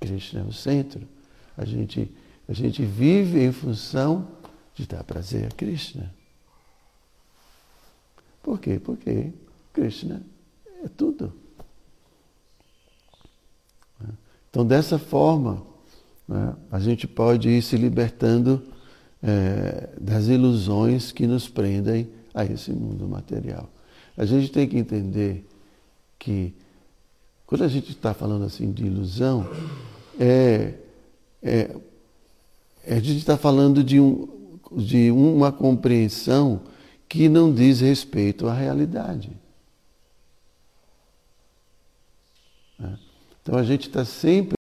Krishna 0.00 0.40
é 0.40 0.44
o 0.44 0.50
centro. 0.50 1.06
A 1.54 1.66
gente, 1.66 2.10
a 2.48 2.54
gente 2.54 2.82
vive 2.82 3.44
em 3.44 3.52
função 3.52 4.26
de 4.74 4.86
dar 4.86 5.04
prazer 5.04 5.44
a 5.44 5.54
Krishna. 5.54 6.14
Por 8.42 8.58
quê? 8.58 8.80
Porque 8.82 9.34
Krishna 9.74 10.22
é 10.82 10.88
tudo. 10.88 11.46
Então, 14.58 14.66
dessa 14.66 14.98
forma, 14.98 15.62
né, 16.26 16.52
a 16.68 16.80
gente 16.80 17.06
pode 17.06 17.48
ir 17.48 17.62
se 17.62 17.76
libertando 17.76 18.60
é, 19.22 19.88
das 20.00 20.26
ilusões 20.26 21.12
que 21.12 21.28
nos 21.28 21.48
prendem 21.48 22.08
a 22.34 22.44
esse 22.44 22.72
mundo 22.72 23.06
material. 23.06 23.70
A 24.16 24.24
gente 24.24 24.50
tem 24.50 24.66
que 24.66 24.76
entender 24.76 25.48
que 26.18 26.52
quando 27.46 27.62
a 27.62 27.68
gente 27.68 27.92
está 27.92 28.12
falando 28.12 28.46
assim 28.46 28.72
de 28.72 28.84
ilusão, 28.84 29.48
é, 30.18 30.74
é, 31.40 31.76
é 32.84 32.94
a 32.96 33.00
gente 33.00 33.18
está 33.18 33.36
falando 33.36 33.84
de, 33.84 34.00
um, 34.00 34.58
de 34.72 35.08
uma 35.12 35.52
compreensão 35.52 36.62
que 37.08 37.28
não 37.28 37.54
diz 37.54 37.78
respeito 37.80 38.48
à 38.48 38.54
realidade. 38.54 39.30
É. 42.82 43.08
Então 43.48 43.58
a 43.58 43.62
gente 43.62 43.88
está 43.88 44.04
sempre 44.04 44.58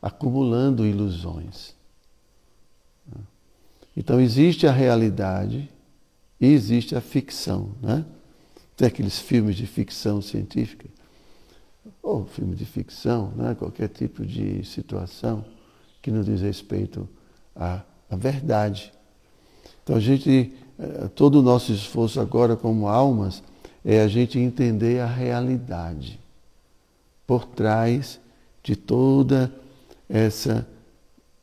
acumulando 0.00 0.86
ilusões. 0.86 1.74
Então 3.96 4.20
existe 4.20 4.64
a 4.64 4.70
realidade, 4.70 5.68
e 6.40 6.46
existe 6.46 6.94
a 6.94 7.00
ficção. 7.00 7.72
Né? 7.82 8.04
Tem 8.76 8.86
aqueles 8.86 9.18
filmes 9.18 9.56
de 9.56 9.66
ficção 9.66 10.22
científica, 10.22 10.88
ou 12.00 12.24
filme 12.26 12.54
de 12.54 12.64
ficção, 12.64 13.32
né? 13.34 13.56
qualquer 13.58 13.88
tipo 13.88 14.24
de 14.24 14.64
situação 14.64 15.44
que 16.00 16.12
não 16.12 16.22
diz 16.22 16.42
respeito 16.42 17.08
à, 17.56 17.82
à 18.08 18.14
verdade. 18.14 18.92
Então 19.82 19.96
a 19.96 20.00
gente, 20.00 20.54
eh, 20.78 21.08
todo 21.08 21.40
o 21.40 21.42
nosso 21.42 21.72
esforço 21.72 22.20
agora 22.20 22.54
como 22.54 22.86
almas 22.86 23.42
é 23.84 24.00
a 24.00 24.06
gente 24.06 24.38
entender 24.38 25.00
a 25.00 25.06
realidade 25.06 26.20
por 27.30 27.46
trás 27.46 28.18
de 28.60 28.74
toda 28.74 29.54
essa 30.08 30.66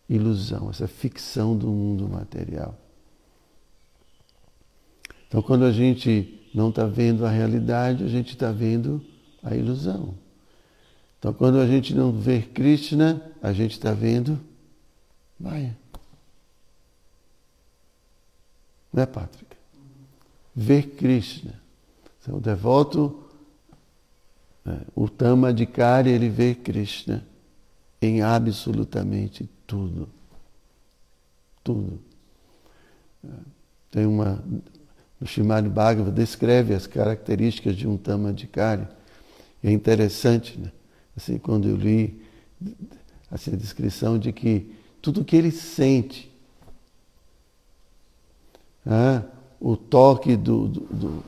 ilusão, 0.09 0.69
essa 0.69 0.85
ficção 0.85 1.55
do 1.55 1.67
mundo 1.67 2.09
material. 2.09 2.77
Então, 5.25 5.41
quando 5.41 5.63
a 5.63 5.71
gente 5.71 6.45
não 6.53 6.71
está 6.71 6.85
vendo 6.85 7.25
a 7.25 7.29
realidade, 7.29 8.03
a 8.03 8.07
gente 8.09 8.33
está 8.33 8.51
vendo 8.51 9.01
a 9.41 9.55
ilusão. 9.55 10.13
Então, 11.19 11.31
quando 11.31 11.57
a 11.57 11.65
gente 11.65 11.95
não 11.95 12.11
vê 12.11 12.41
Krishna, 12.41 13.21
a 13.41 13.53
gente 13.53 13.71
está 13.71 13.93
vendo 13.93 14.37
Maya. 15.39 15.73
Não 18.91 19.03
é, 19.03 19.05
Patrick? 19.05 19.55
Ver 20.53 20.95
Krishna. 20.97 21.53
Então, 22.21 22.39
o 22.39 22.41
devoto, 22.41 23.26
o 24.95 25.07
Tamadikari, 25.07 26.09
ele 26.09 26.29
vê 26.29 26.55
Krishna 26.55 27.25
em 28.01 28.21
absolutamente 28.21 29.49
tudo. 29.65 30.09
Tudo. 31.63 31.99
É, 33.23 33.29
tem 33.91 34.05
uma. 34.05 34.43
O 35.19 35.25
Shimad 35.25 35.67
Bhagavad 35.67 36.13
descreve 36.13 36.73
as 36.73 36.85
características 36.85 37.75
de 37.75 37.87
um 37.87 37.97
Tamadikari. 37.97 38.87
E 39.63 39.67
é 39.67 39.71
interessante, 39.71 40.59
né? 40.59 40.71
Assim, 41.15 41.39
quando 41.39 41.67
eu 41.67 41.75
li 41.75 42.21
assim, 43.31 43.53
a 43.53 43.55
descrição 43.55 44.19
de 44.19 44.31
que 44.31 44.71
tudo 45.01 45.25
que 45.25 45.35
ele 45.35 45.51
sente, 45.51 46.31
ah, 48.85 49.23
o 49.59 49.75
toque 49.75 50.35
do, 50.35 50.67
do, 50.67 51.23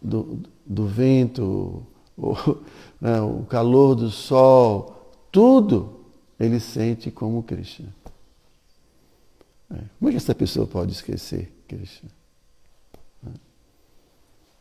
do, 0.00 0.40
do 0.64 0.86
vento, 0.86 1.86
o, 2.18 2.34
né, 3.00 3.20
o 3.20 3.44
calor 3.44 3.94
do 3.94 4.10
sol, 4.10 5.12
tudo 5.30 6.00
ele 6.38 6.60
sente 6.60 7.10
como 7.10 7.42
Krishna. 7.42 7.94
É. 9.70 9.80
Como 9.98 10.08
é 10.08 10.10
que 10.10 10.16
essa 10.16 10.34
pessoa 10.34 10.66
pode 10.66 10.92
esquecer 10.92 11.52
Krishna? 11.68 12.10
É. 13.26 13.30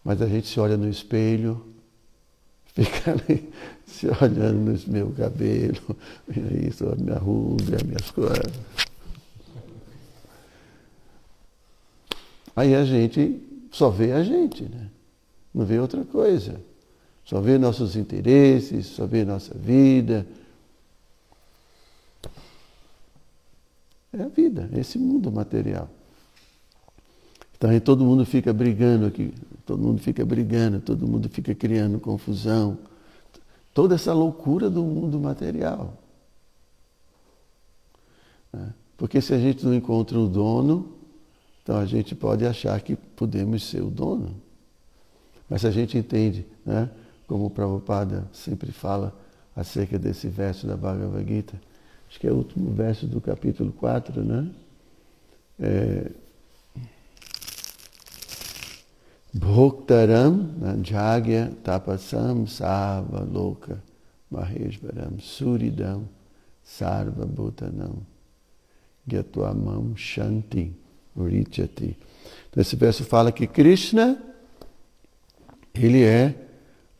Mas 0.03 0.21
a 0.21 0.27
gente 0.27 0.47
se 0.47 0.59
olha 0.59 0.77
no 0.77 0.87
espelho, 0.87 1.65
fica 2.73 3.11
ali 3.11 3.51
se 3.85 4.07
olhando 4.07 4.73
no 4.73 4.93
meu 4.93 5.11
cabelo, 5.13 5.95
isso, 6.67 6.87
a 6.89 6.95
minha 6.95 7.17
ruga, 7.17 7.77
minhas 7.83 8.11
coisas. 8.11 8.53
Aí 12.55 12.73
a 12.73 12.83
gente 12.83 13.39
só 13.71 13.89
vê 13.89 14.11
a 14.11 14.23
gente, 14.23 14.63
né? 14.63 14.89
não 15.53 15.65
vê 15.65 15.79
outra 15.79 16.03
coisa. 16.05 16.59
Só 17.27 17.41
vê 17.41 17.57
nossos 17.57 17.97
interesses, 17.97 18.85
só 18.85 19.05
vê 19.05 19.25
nossa 19.25 19.53
vida. 19.53 20.25
É 24.13 24.23
a 24.23 24.29
vida, 24.29 24.69
é 24.71 24.79
esse 24.79 24.97
mundo 24.97 25.29
material. 25.29 25.89
Então 27.57 27.69
aí 27.69 27.81
todo 27.81 28.05
mundo 28.05 28.25
fica 28.25 28.53
brigando 28.53 29.05
aqui, 29.05 29.33
todo 29.65 29.83
mundo 29.83 29.99
fica 29.99 30.23
brigando, 30.23 30.79
todo 30.79 31.05
mundo 31.05 31.27
fica 31.27 31.53
criando 31.53 31.99
confusão. 31.99 32.77
Toda 33.73 33.95
essa 33.95 34.13
loucura 34.13 34.69
do 34.69 34.81
mundo 34.81 35.19
material. 35.19 36.01
Né? 38.53 38.73
Porque 38.95 39.19
se 39.19 39.33
a 39.33 39.37
gente 39.37 39.65
não 39.65 39.73
encontra 39.73 40.17
o 40.17 40.29
dono, 40.29 40.93
então 41.61 41.75
a 41.75 41.85
gente 41.85 42.15
pode 42.15 42.45
achar 42.45 42.79
que 42.79 42.95
podemos 42.95 43.67
ser 43.67 43.81
o 43.81 43.89
dono. 43.89 44.33
Mas 45.49 45.59
se 45.59 45.67
a 45.67 45.71
gente 45.71 45.97
entende, 45.97 46.45
né, 46.65 46.89
como 47.27 47.45
o 47.45 47.49
Prabhupada 47.49 48.27
sempre 48.31 48.71
fala 48.71 49.13
acerca 49.55 49.99
desse 49.99 50.27
verso 50.27 50.65
da 50.65 50.77
Bhagavad 50.77 51.27
Gita, 51.27 51.59
acho 52.09 52.19
que 52.19 52.27
é 52.27 52.31
o 52.31 52.35
último 52.35 52.71
verso 52.71 53.05
do 53.05 53.19
capítulo 53.19 53.71
4, 53.73 54.23
né? 54.23 54.49
É, 55.59 56.11
Bhoktaram 59.33 60.49
Jagya 60.83 61.51
Tapasam 61.63 62.47
Sarva 62.47 63.23
Loka 63.23 63.83
Maheshvaram 64.31 65.19
Suridam 65.19 66.07
Sarva 66.63 67.25
Bhutanam 67.25 67.97
Gyatuamam 69.05 69.95
Shanti 69.95 70.73
Urichati. 71.15 71.97
Então 72.49 72.61
esse 72.61 72.75
verso 72.75 73.03
fala 73.03 73.31
que 73.31 73.47
Krishna 73.47 74.21
ele 75.73 76.03
é 76.03 76.46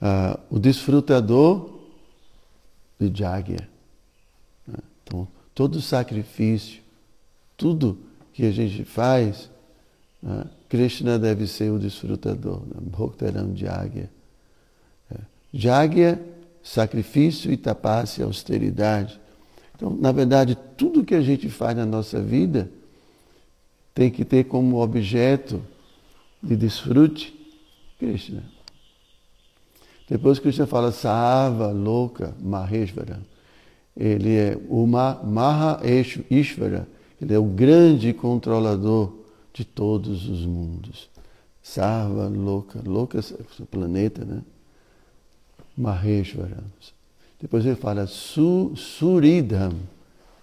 uh, 0.01 0.39
o 0.49 0.59
desfrutador 0.59 1.79
de 2.99 3.11
Jagya. 3.13 3.67
Né? 4.67 4.77
Então, 5.03 5.27
todo 5.53 5.81
sacrifício, 5.81 6.81
tudo 7.55 7.97
que 8.33 8.45
a 8.45 8.51
gente 8.51 8.83
faz, 8.83 9.49
uh, 10.23 10.47
Krishna 10.69 11.17
deve 11.17 11.47
ser 11.47 11.71
o 11.71 11.79
desfrutador. 11.79 12.61
Né? 12.61 12.75
Bhoktaram 12.81 13.55
Jagya. 13.55 14.09
É. 15.11 15.17
Jagya, 15.53 16.21
sacrifício 16.63 17.51
e 17.51 17.57
tapasya, 17.57 18.25
austeridade. 18.25 19.19
Então, 19.75 19.95
na 19.95 20.11
verdade, 20.11 20.57
tudo 20.75 21.03
que 21.03 21.15
a 21.15 21.21
gente 21.21 21.49
faz 21.49 21.77
na 21.77 21.85
nossa 21.85 22.21
vida 22.21 22.69
tem 23.93 24.11
que 24.11 24.25
ter 24.25 24.43
como 24.43 24.81
objeto 24.81 25.61
de 26.41 26.55
desfrute 26.55 27.33
Krishna. 27.97 28.56
Depois 30.09 30.39
Krishna 30.39 30.65
fala 30.65 30.91
Sava, 30.91 31.71
louca, 31.71 32.33
Maheshvara. 32.41 33.19
Ele 33.95 34.35
é 34.35 34.57
o 34.69 34.85
Maha 34.85 35.81
Ishvara, 36.29 36.87
ele 37.21 37.33
é 37.33 37.39
o 37.39 37.43
grande 37.43 38.13
controlador 38.13 39.11
de 39.51 39.65
todos 39.65 40.29
os 40.29 40.45
mundos. 40.45 41.09
Sarva, 41.61 42.27
louca, 42.27 42.79
louca 42.85 43.19
é 43.19 43.61
o 43.61 43.65
planeta, 43.65 44.23
né? 44.23 44.41
Maheshvara. 45.75 46.63
Depois 47.41 47.65
ele 47.65 47.75
fala 47.75 48.07
Su, 48.07 48.71
Suridham, 48.75 49.73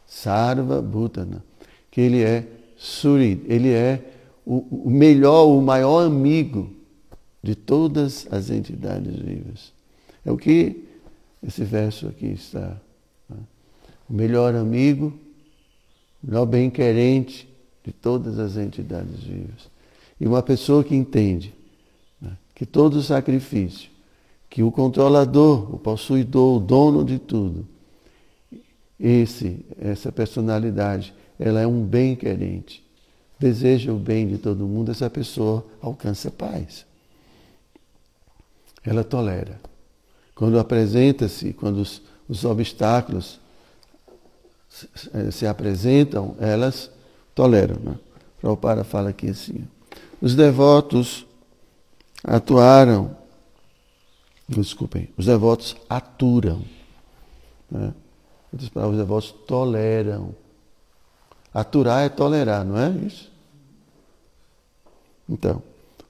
Sarva 0.06 0.82
Bhutana, 0.82 1.42
que 1.90 2.00
ele 2.00 2.22
é 2.22 2.46
Surid, 2.76 3.42
ele 3.46 3.70
é 3.70 4.02
o 4.44 4.90
melhor, 4.90 5.46
o 5.46 5.62
maior 5.62 6.04
amigo 6.04 6.73
de 7.44 7.54
todas 7.54 8.26
as 8.30 8.48
entidades 8.48 9.16
vivas. 9.16 9.70
É 10.24 10.32
o 10.32 10.36
que 10.38 10.82
esse 11.46 11.62
verso 11.62 12.08
aqui 12.08 12.28
está. 12.28 12.74
Né? 13.28 13.36
O 14.08 14.14
melhor 14.14 14.54
amigo, 14.54 15.12
o 16.22 16.26
melhor 16.26 16.46
bem-querente 16.46 17.46
de 17.84 17.92
todas 17.92 18.38
as 18.38 18.56
entidades 18.56 19.22
vivas. 19.22 19.70
E 20.18 20.26
uma 20.26 20.42
pessoa 20.42 20.82
que 20.82 20.96
entende 20.96 21.54
né, 22.18 22.32
que 22.54 22.64
todo 22.64 23.02
sacrifício, 23.02 23.90
que 24.48 24.62
o 24.62 24.72
controlador, 24.72 25.74
o 25.74 25.78
possuidor, 25.78 26.56
o 26.56 26.60
dono 26.60 27.04
de 27.04 27.18
tudo, 27.18 27.68
esse, 28.98 29.66
essa 29.78 30.10
personalidade, 30.10 31.12
ela 31.38 31.60
é 31.60 31.66
um 31.66 31.84
bem-querente, 31.84 32.82
deseja 33.38 33.92
o 33.92 33.98
bem 33.98 34.26
de 34.26 34.38
todo 34.38 34.66
mundo, 34.66 34.90
essa 34.90 35.10
pessoa 35.10 35.66
alcança 35.82 36.30
paz 36.30 36.86
ela 38.84 39.02
tolera. 39.02 39.60
Quando 40.34 40.58
apresenta-se, 40.58 41.52
quando 41.52 41.78
os, 41.78 42.02
os 42.28 42.44
obstáculos 42.44 43.40
se, 44.68 44.88
eh, 45.14 45.30
se, 45.30 45.46
apresentam, 45.46 46.36
elas 46.40 46.90
toleram. 47.34 47.76
Né? 47.80 47.98
Prabhupada 48.40 48.84
fala 48.84 49.10
aqui 49.10 49.30
assim. 49.30 49.66
Os 50.20 50.34
devotos 50.34 51.26
atuaram, 52.22 53.16
desculpem, 54.48 55.08
os 55.16 55.26
devotos 55.26 55.76
aturam. 55.88 56.62
Né? 57.70 57.94
Outras 58.52 58.70
palavras, 58.70 58.98
os 58.98 59.06
devotos 59.06 59.34
toleram. 59.46 60.34
Aturar 61.52 62.04
é 62.04 62.08
tolerar, 62.08 62.64
não 62.64 62.76
é 62.76 62.90
isso? 62.90 63.30
Então, 65.28 65.62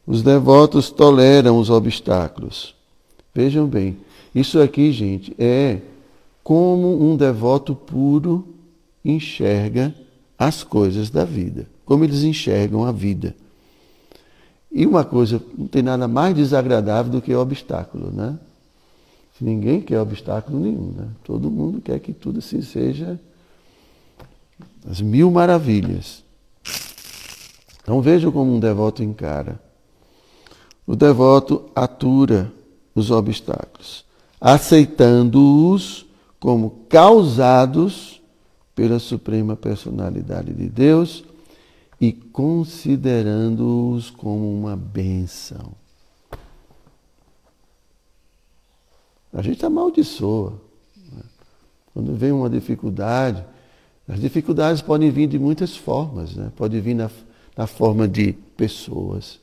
os 0.07 0.23
devotos 0.23 0.91
toleram 0.91 1.59
os 1.59 1.71
obstáculos. 1.71 2.75
Vejam 3.35 3.67
bem, 3.67 3.97
isso 4.35 4.61
aqui, 4.61 4.93
gente, 4.93 5.35
é 5.39 5.81
como 6.43 7.11
um 7.11 7.17
devoto 7.17 7.75
puro 7.75 8.47
enxerga 9.05 9.95
as 10.39 10.63
coisas 10.63 11.11
da 11.11 11.25
vida, 11.25 11.67
como 11.85 12.05
eles 12.05 12.23
enxergam 12.23 12.85
a 12.85 12.93
vida. 12.93 13.35
E 14.71 14.87
uma 14.87 15.05
coisa, 15.05 15.41
não 15.57 15.67
tem 15.67 15.83
nada 15.83 16.09
mais 16.09 16.35
desagradável 16.35 17.13
do 17.13 17.23
que 17.23 17.35
obstáculo, 17.35 18.11
né? 18.11 18.39
Ninguém 19.41 19.81
quer 19.81 20.01
obstáculo 20.01 20.61
nenhum, 20.61 20.93
né? 20.97 21.09
Todo 21.25 21.51
mundo 21.51 21.81
quer 21.81 21.99
que 21.99 22.13
tudo 22.13 22.39
assim 22.39 22.63
seja 22.63 23.19
as 24.89 25.01
mil 25.01 25.31
maravilhas. 25.31 26.23
Então 27.83 28.01
veja 28.01 28.31
como 28.31 28.55
um 28.55 28.61
devoto 28.61 29.03
encara. 29.03 29.61
O 30.87 30.95
devoto 30.95 31.65
atura 31.75 32.53
os 32.95 33.11
obstáculos, 33.11 34.05
aceitando-os 34.41 36.07
como 36.39 36.71
causados 36.89 38.21
pela 38.75 38.99
suprema 38.99 39.57
personalidade 39.57 40.53
de 40.53 40.69
Deus 40.69 41.25
e 42.01 42.13
considerando-os 42.13 44.11
como 44.11 44.53
uma 44.53 44.77
benção. 44.77 45.73
A 49.33 49.41
gente 49.43 49.65
amaldiçoa. 49.65 50.53
Né? 51.13 51.23
Quando 51.93 52.15
vem 52.15 52.31
uma 52.31 52.51
dificuldade, 52.51 53.45
as 54.07 54.21
dificuldades 54.21 54.83
podem 54.83 55.11
vir 55.11 55.27
de 55.27 55.39
muitas 55.39 55.77
formas, 55.77 56.37
né? 56.37 56.53
pode 56.55 56.79
vir 56.81 56.95
na, 56.95 57.11
na 57.57 57.67
forma 57.67 58.07
de 58.07 58.35
pessoas. 58.57 59.41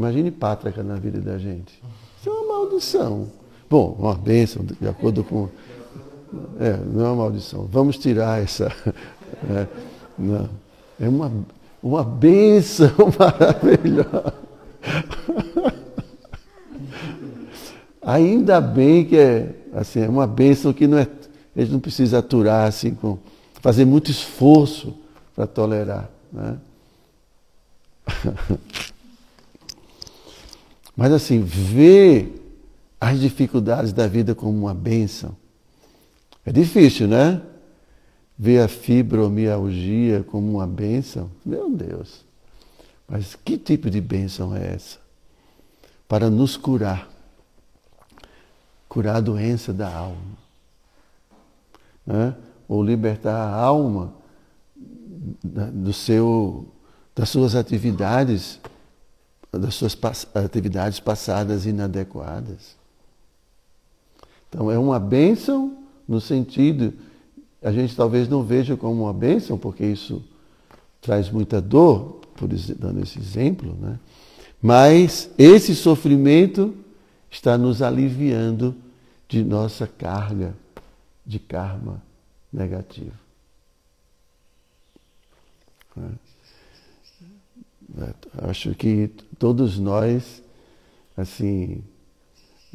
Imagine 0.00 0.30
pátrica 0.30 0.82
na 0.82 0.94
vida 0.94 1.20
da 1.20 1.36
gente. 1.36 1.78
Isso 2.18 2.30
é 2.30 2.32
uma 2.32 2.56
maldição. 2.56 3.28
Bom, 3.68 3.94
uma 3.98 4.14
bênção, 4.14 4.64
de 4.64 4.88
acordo 4.88 5.22
com. 5.22 5.46
É, 6.58 6.74
não 6.90 7.04
é 7.04 7.08
uma 7.08 7.16
maldição. 7.16 7.68
Vamos 7.70 7.98
tirar 7.98 8.42
essa. 8.42 8.72
É, 9.48 9.66
não. 10.18 10.48
é 11.00 11.08
uma, 11.08 11.32
uma 11.80 12.02
bênção 12.02 12.90
maravilhosa. 13.16 14.34
Ainda 18.02 18.60
bem 18.60 19.04
que 19.04 19.16
é, 19.16 19.54
assim, 19.72 20.00
é 20.00 20.08
uma 20.08 20.26
bênção 20.26 20.72
que 20.72 20.88
não 20.88 20.98
é, 20.98 21.06
a 21.56 21.60
gente 21.60 21.72
não 21.72 21.78
precisa 21.78 22.18
aturar, 22.18 22.66
assim, 22.66 22.92
com, 22.92 23.18
fazer 23.62 23.84
muito 23.84 24.10
esforço 24.10 24.92
para 25.34 25.46
tolerar. 25.46 26.10
Né? 26.32 26.58
Mas 31.00 31.12
assim, 31.12 31.40
ver 31.40 32.60
as 33.00 33.18
dificuldades 33.18 33.90
da 33.90 34.06
vida 34.06 34.34
como 34.34 34.58
uma 34.58 34.74
bênção 34.74 35.34
é 36.44 36.52
difícil, 36.52 37.08
né? 37.08 37.40
Ver 38.38 38.60
a 38.60 38.68
fibromialgia 38.68 40.22
como 40.24 40.52
uma 40.52 40.66
bênção, 40.66 41.30
meu 41.42 41.70
Deus. 41.70 42.22
Mas 43.08 43.34
que 43.34 43.56
tipo 43.56 43.88
de 43.88 43.98
bênção 43.98 44.54
é 44.54 44.74
essa? 44.74 44.98
Para 46.06 46.28
nos 46.28 46.58
curar 46.58 47.08
curar 48.86 49.16
a 49.16 49.20
doença 49.20 49.72
da 49.72 49.90
alma. 49.90 50.36
Né? 52.04 52.34
Ou 52.68 52.84
libertar 52.84 53.34
a 53.34 53.54
alma 53.54 54.12
do 55.42 55.94
seu, 55.94 56.68
das 57.14 57.30
suas 57.30 57.54
atividades, 57.54 58.60
das 59.52 59.74
suas 59.74 59.96
atividades 60.34 61.00
passadas 61.00 61.66
inadequadas. 61.66 62.76
Então 64.48 64.70
é 64.70 64.78
uma 64.78 64.98
bênção 64.98 65.76
no 66.06 66.20
sentido, 66.20 66.92
a 67.62 67.70
gente 67.70 67.94
talvez 67.94 68.28
não 68.28 68.42
veja 68.42 68.76
como 68.76 69.04
uma 69.04 69.12
bênção, 69.12 69.56
porque 69.56 69.84
isso 69.84 70.22
traz 71.00 71.30
muita 71.30 71.60
dor, 71.60 72.20
por 72.34 72.48
dando 72.48 73.02
esse 73.02 73.18
exemplo, 73.18 73.76
né? 73.80 73.98
mas 74.60 75.30
esse 75.38 75.74
sofrimento 75.74 76.74
está 77.30 77.56
nos 77.56 77.80
aliviando 77.80 78.74
de 79.28 79.44
nossa 79.44 79.86
carga 79.86 80.54
de 81.24 81.38
karma 81.38 82.02
negativo. 82.52 83.12
É, 87.98 88.48
acho 88.48 88.74
que 88.74 89.10
todos 89.40 89.78
nós, 89.78 90.42
assim, 91.16 91.82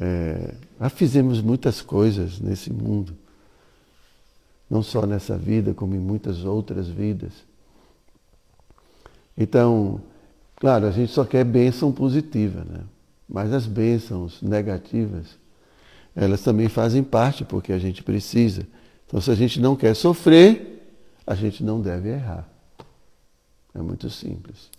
é, 0.00 0.52
já 0.80 0.88
fizemos 0.90 1.40
muitas 1.40 1.80
coisas 1.80 2.40
nesse 2.40 2.72
mundo, 2.72 3.16
não 4.68 4.82
só 4.82 5.06
nessa 5.06 5.38
vida, 5.38 5.72
como 5.72 5.94
em 5.94 6.00
muitas 6.00 6.44
outras 6.44 6.88
vidas. 6.88 7.32
Então, 9.38 10.00
claro, 10.56 10.86
a 10.86 10.90
gente 10.90 11.12
só 11.12 11.24
quer 11.24 11.44
bênção 11.44 11.92
positiva, 11.92 12.64
né? 12.64 12.80
Mas 13.28 13.52
as 13.52 13.64
bênçãos 13.64 14.42
negativas, 14.42 15.38
elas 16.16 16.42
também 16.42 16.68
fazem 16.68 17.04
parte 17.04 17.44
porque 17.44 17.72
a 17.72 17.78
gente 17.78 18.02
precisa. 18.02 18.66
Então, 19.06 19.20
se 19.20 19.30
a 19.30 19.36
gente 19.36 19.60
não 19.60 19.76
quer 19.76 19.94
sofrer, 19.94 20.84
a 21.24 21.36
gente 21.36 21.62
não 21.62 21.80
deve 21.80 22.08
errar. 22.08 22.48
É 23.72 23.80
muito 23.80 24.10
simples. 24.10 24.75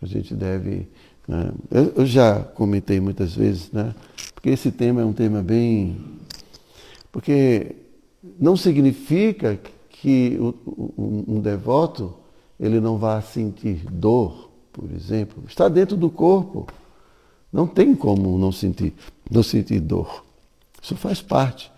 A 0.00 0.06
gente 0.06 0.34
deve. 0.34 0.88
Né? 1.28 1.52
Eu, 1.70 1.92
eu, 1.96 2.06
já 2.06 2.40
comentei 2.40 3.00
muitas 3.00 3.34
vezes, 3.34 3.70
né? 3.70 3.94
porque 4.34 4.50
esse 4.50 4.70
tema 4.70 5.02
é 5.02 5.04
um 5.04 5.12
tema 5.12 5.42
bem. 5.42 6.00
Porque 7.12 7.76
não 8.38 8.56
significa 8.56 9.58
que 9.88 10.36
o, 10.40 10.54
o, 10.66 11.24
um 11.28 11.40
devoto 11.40 12.14
ele 12.58 12.80
não 12.80 12.98
vá 12.98 13.20
sentir 13.20 13.84
dor 13.90 14.50
por 14.72 14.90
exemplo, 14.92 15.42
está 15.48 15.68
dentro 15.68 15.96
do 15.96 16.08
corpo. 16.08 16.66
Não 17.52 17.66
tem 17.66 17.94
como 17.94 18.38
não 18.38 18.52
sentir, 18.52 18.94
não 19.30 19.42
sentir 19.42 19.80
dor. 19.80 20.24
Isso 20.80 20.94
faz 20.96 21.20
parte. 21.20 21.70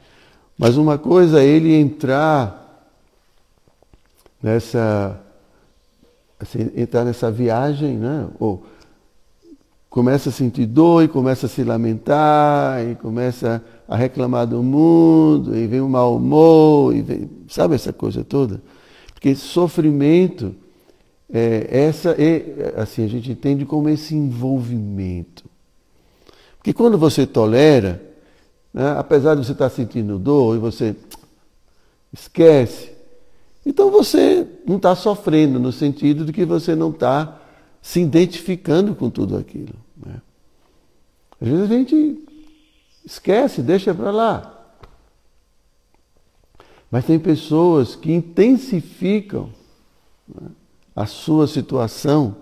Mas 0.59 0.77
uma 0.77 0.99
coisa 0.99 1.43
é 1.43 1.47
ele 1.47 1.75
entrar 1.75 2.91
nessa 4.43 5.19
assim, 6.43 6.71
entrar 6.77 7.05
nessa 7.05 7.31
viagem, 7.31 7.97
né? 7.97 8.29
Ou 8.39 8.65
começa 9.89 10.31
a 10.31 10.33
sentir 10.33 10.67
dor 10.67 11.05
e 11.05 11.09
começa 11.09 11.47
a 11.47 11.49
se 11.49 11.63
lamentar 11.63 12.83
e 12.87 12.95
começa 12.97 13.63
a 13.87 13.95
reclamar 13.95 14.47
do 14.47 14.63
mundo 14.63 15.57
e 15.57 15.67
vem 15.67 15.81
o 15.81 15.89
mau 15.89 16.17
humor 16.17 16.95
e 16.95 17.03
vem, 17.03 17.31
sabe 17.49 17.75
essa 17.75 17.93
coisa 17.93 18.25
toda? 18.25 18.61
Porque 19.13 19.35
sofrimento 19.35 20.55
é, 21.33 21.67
essa 21.87 22.11
é, 22.11 22.75
assim, 22.77 23.05
a 23.05 23.09
gente 23.09 23.31
entende 23.31 23.65
como 23.65 23.89
esse 23.89 24.15
envolvimento. 24.15 25.45
Porque 26.59 26.73
quando 26.73 26.99
você 26.99 27.27
tolera, 27.27 28.03
né, 28.73 28.95
apesar 28.99 29.35
de 29.35 29.45
você 29.45 29.53
estar 29.53 29.71
sentindo 29.71 30.19
dor 30.19 30.57
e 30.57 30.59
você 30.59 30.95
esquece, 32.13 32.92
então 33.65 33.91
você 33.91 34.47
não 34.67 34.77
está 34.77 34.95
sofrendo 34.97 35.59
no 35.61 35.71
sentido 35.71 36.25
de 36.25 36.33
que 36.33 36.45
você 36.45 36.75
não 36.75 36.91
está 36.91 37.41
se 37.81 38.01
identificando 38.01 38.95
com 38.95 39.09
tudo 39.09 39.37
aquilo. 39.37 39.75
Né? 39.97 40.21
Às 41.41 41.49
vezes 41.49 41.71
a 41.71 41.75
gente 41.75 42.25
esquece, 43.05 43.63
deixa 43.63 43.95
para 43.95 44.11
lá. 44.11 44.59
Mas 46.91 47.07
tem 47.07 47.19
pessoas 47.19 47.97
que 47.97 48.13
intensificam 48.13 49.51
né, 50.29 50.49
a 50.95 51.07
sua 51.07 51.47
situação 51.47 52.37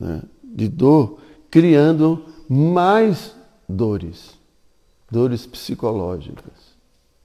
né, 0.00 0.22
de 0.42 0.68
dor, 0.68 1.20
criando 1.50 2.24
mais 2.48 3.34
dores, 3.68 4.34
dores 5.10 5.46
psicológicas, 5.46 6.74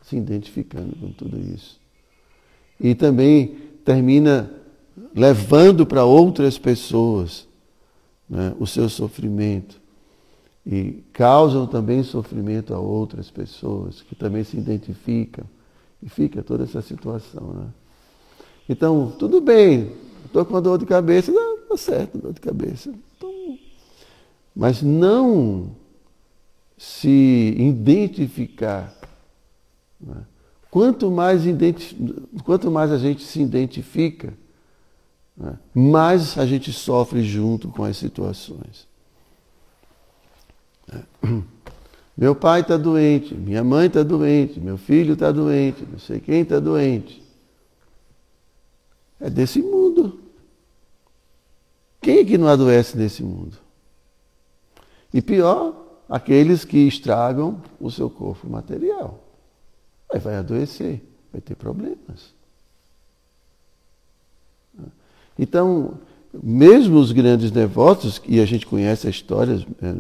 se 0.02 0.18
identificando 0.18 0.96
com 0.96 1.12
tudo 1.12 1.40
isso. 1.40 1.79
E 2.80 2.96
também 2.96 3.58
termina 3.84 4.52
levando 5.16 5.86
para 5.86 6.06
outras 6.06 6.58
pessoas 6.58 7.48
né, 8.30 8.54
o 8.60 8.66
seu 8.66 8.88
sofrimento. 8.90 9.80
E 10.66 11.04
causam 11.14 11.66
também 11.66 12.04
sofrimento 12.04 12.74
a 12.74 12.80
outras 12.80 13.30
pessoas 13.30 14.02
que 14.02 14.16
também 14.16 14.44
se 14.44 14.58
identificam. 14.58 15.46
E 16.02 16.08
fica 16.08 16.42
toda 16.42 16.64
essa 16.64 16.82
situação. 16.82 17.54
Né? 17.54 17.66
Então, 18.70 19.12
tudo 19.18 19.42
bem, 19.42 19.92
Estou 20.30 20.46
com 20.46 20.62
dor 20.62 20.78
de 20.78 20.86
cabeça, 20.86 21.32
não, 21.32 21.58
tá 21.58 21.76
certo, 21.76 22.20
dor 22.20 22.34
de 22.34 22.40
cabeça. 22.40 22.94
Então, 23.18 23.58
mas 24.56 24.84
não 24.84 25.76
se 26.78 27.56
identificar. 27.58 28.96
Né? 30.00 30.24
Quanto, 30.70 31.10
mais 31.10 31.42
quanto 32.44 32.70
mais 32.70 32.92
a 32.92 32.98
gente 32.98 33.24
se 33.24 33.42
identifica, 33.42 34.34
né? 35.36 35.58
mais 35.74 36.38
a 36.38 36.46
gente 36.46 36.72
sofre 36.72 37.24
junto 37.24 37.70
com 37.70 37.84
as 37.84 37.98
situações. 37.98 38.88
Né? 40.88 41.04
Meu 42.16 42.36
pai 42.36 42.60
está 42.60 42.76
doente, 42.76 43.34
minha 43.34 43.64
mãe 43.64 43.88
está 43.88 44.04
doente, 44.04 44.60
meu 44.60 44.78
filho 44.78 45.14
está 45.14 45.32
doente, 45.32 45.88
não 45.90 45.98
sei 45.98 46.20
quem 46.20 46.42
está 46.42 46.60
doente. 46.60 47.24
É 49.22 49.30
desse 49.30 49.62
mundo. 49.62 50.20
Quem 52.02 52.18
é 52.18 52.26
que 52.26 52.38
não 52.38 52.50
adoece 52.50 52.98
nesse 52.98 53.24
mundo? 53.24 53.58
E 55.14 55.22
pior, 55.22 55.74
aqueles 56.10 56.66
que 56.66 56.80
estragam 56.80 57.62
o 57.80 57.90
seu 57.90 58.10
corpo 58.10 58.50
material. 58.50 59.24
Aí 60.12 60.20
vai 60.20 60.36
adoecer, 60.36 61.02
vai 61.32 61.42
ter 61.42 61.56
problemas. 61.56 62.34
Então, 65.38 65.98
mesmo 66.34 67.00
os 67.00 67.12
grandes 67.12 67.50
devotos, 67.50 68.22
e 68.28 68.40
a 68.40 68.46
gente 68.46 68.66
conhece 68.66 69.08
a 69.08 69.10
história 69.10 69.66
é, 69.82 69.96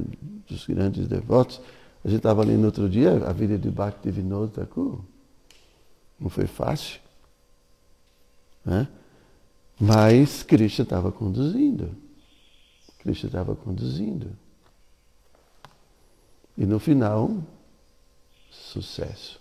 dos 0.47 0.65
grandes 0.65 1.07
devotos, 1.07 1.61
a 2.03 2.07
gente 2.07 2.17
estava 2.17 2.43
lendo 2.43 2.65
outro 2.65 2.89
dia 2.89 3.11
a 3.25 3.31
vida 3.31 3.57
de 3.57 3.69
Bhakti 3.69 4.11
Vinod 4.11 4.51
Thakur. 4.53 4.99
Não 6.19 6.29
foi 6.29 6.47
fácil. 6.47 6.99
Né? 8.65 8.87
Mas 9.79 10.43
Krishna 10.43 10.83
estava 10.83 11.11
conduzindo. 11.11 11.95
Krishna 12.99 13.27
estava 13.27 13.55
conduzindo. 13.55 14.31
E 16.57 16.65
no 16.65 16.79
final, 16.79 17.31
sucesso. 18.51 19.38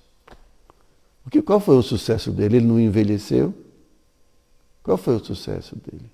O 1.28 1.30
que, 1.30 1.42
qual 1.42 1.60
foi 1.60 1.76
o 1.76 1.82
sucesso 1.82 2.32
dele? 2.32 2.56
Ele 2.56 2.66
não 2.66 2.80
envelheceu? 2.80 3.52
Qual 4.82 4.96
foi 4.96 5.14
o 5.14 5.22
sucesso 5.22 5.76
dele? 5.76 6.10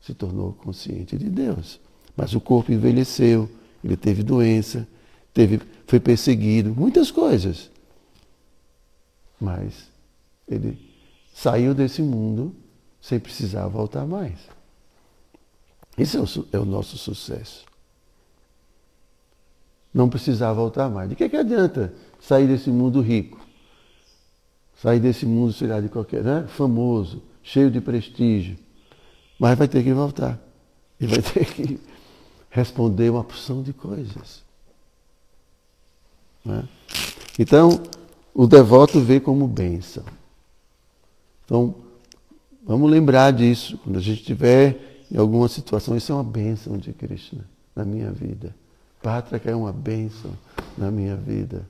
Se 0.00 0.12
tornou 0.12 0.54
consciente 0.54 1.16
de 1.16 1.30
Deus. 1.30 1.78
Mas 2.16 2.34
o 2.34 2.40
corpo 2.40 2.72
envelheceu, 2.72 3.48
ele 3.84 3.96
teve 3.96 4.24
doença, 4.24 4.88
teve, 5.32 5.60
foi 5.86 6.00
perseguido, 6.00 6.74
muitas 6.74 7.12
coisas. 7.12 7.70
Mas 9.40 9.88
ele 10.48 10.80
saiu 11.32 11.72
desse 11.72 12.02
mundo 12.02 12.52
sem 13.00 13.20
precisar 13.20 13.68
voltar 13.68 14.04
mais. 14.04 14.40
Esse 15.96 16.16
é 16.16 16.20
o, 16.20 16.26
é 16.50 16.58
o 16.58 16.64
nosso 16.64 16.98
sucesso. 16.98 17.64
Não 19.94 20.08
precisar 20.08 20.52
voltar 20.54 20.88
mais. 20.90 21.08
De 21.08 21.14
que, 21.14 21.28
que 21.28 21.36
adianta 21.36 21.94
sair 22.20 22.48
desse 22.48 22.68
mundo 22.68 23.00
rico? 23.00 23.43
Sair 24.84 25.00
desse 25.00 25.24
mundo, 25.24 25.50
sei 25.50 25.66
lá, 25.66 25.80
de 25.80 25.88
qualquer, 25.88 26.22
né? 26.22 26.44
famoso, 26.46 27.22
cheio 27.42 27.70
de 27.70 27.80
prestígio. 27.80 28.58
Mas 29.38 29.56
vai 29.56 29.66
ter 29.66 29.82
que 29.82 29.94
voltar. 29.94 30.38
E 31.00 31.06
vai 31.06 31.22
ter 31.24 31.46
que 31.46 31.80
responder 32.50 33.08
uma 33.08 33.24
porção 33.24 33.62
de 33.62 33.72
coisas. 33.72 34.42
Né? 36.44 36.68
Então, 37.38 37.82
o 38.34 38.46
devoto 38.46 39.00
vê 39.00 39.18
como 39.18 39.48
bênção. 39.48 40.04
Então, 41.46 41.74
vamos 42.62 42.90
lembrar 42.90 43.30
disso. 43.30 43.78
Quando 43.78 43.96
a 43.96 44.02
gente 44.02 44.20
estiver 44.20 45.06
em 45.10 45.16
alguma 45.16 45.48
situação, 45.48 45.96
isso 45.96 46.12
é 46.12 46.14
uma 46.14 46.22
bênção 46.22 46.76
de 46.76 46.92
Krishna 46.92 47.46
na 47.74 47.86
minha 47.86 48.12
vida. 48.12 48.54
Pátraca 49.02 49.50
é 49.50 49.56
uma 49.56 49.72
bênção 49.72 50.32
na 50.76 50.90
minha 50.90 51.16
vida. 51.16 51.66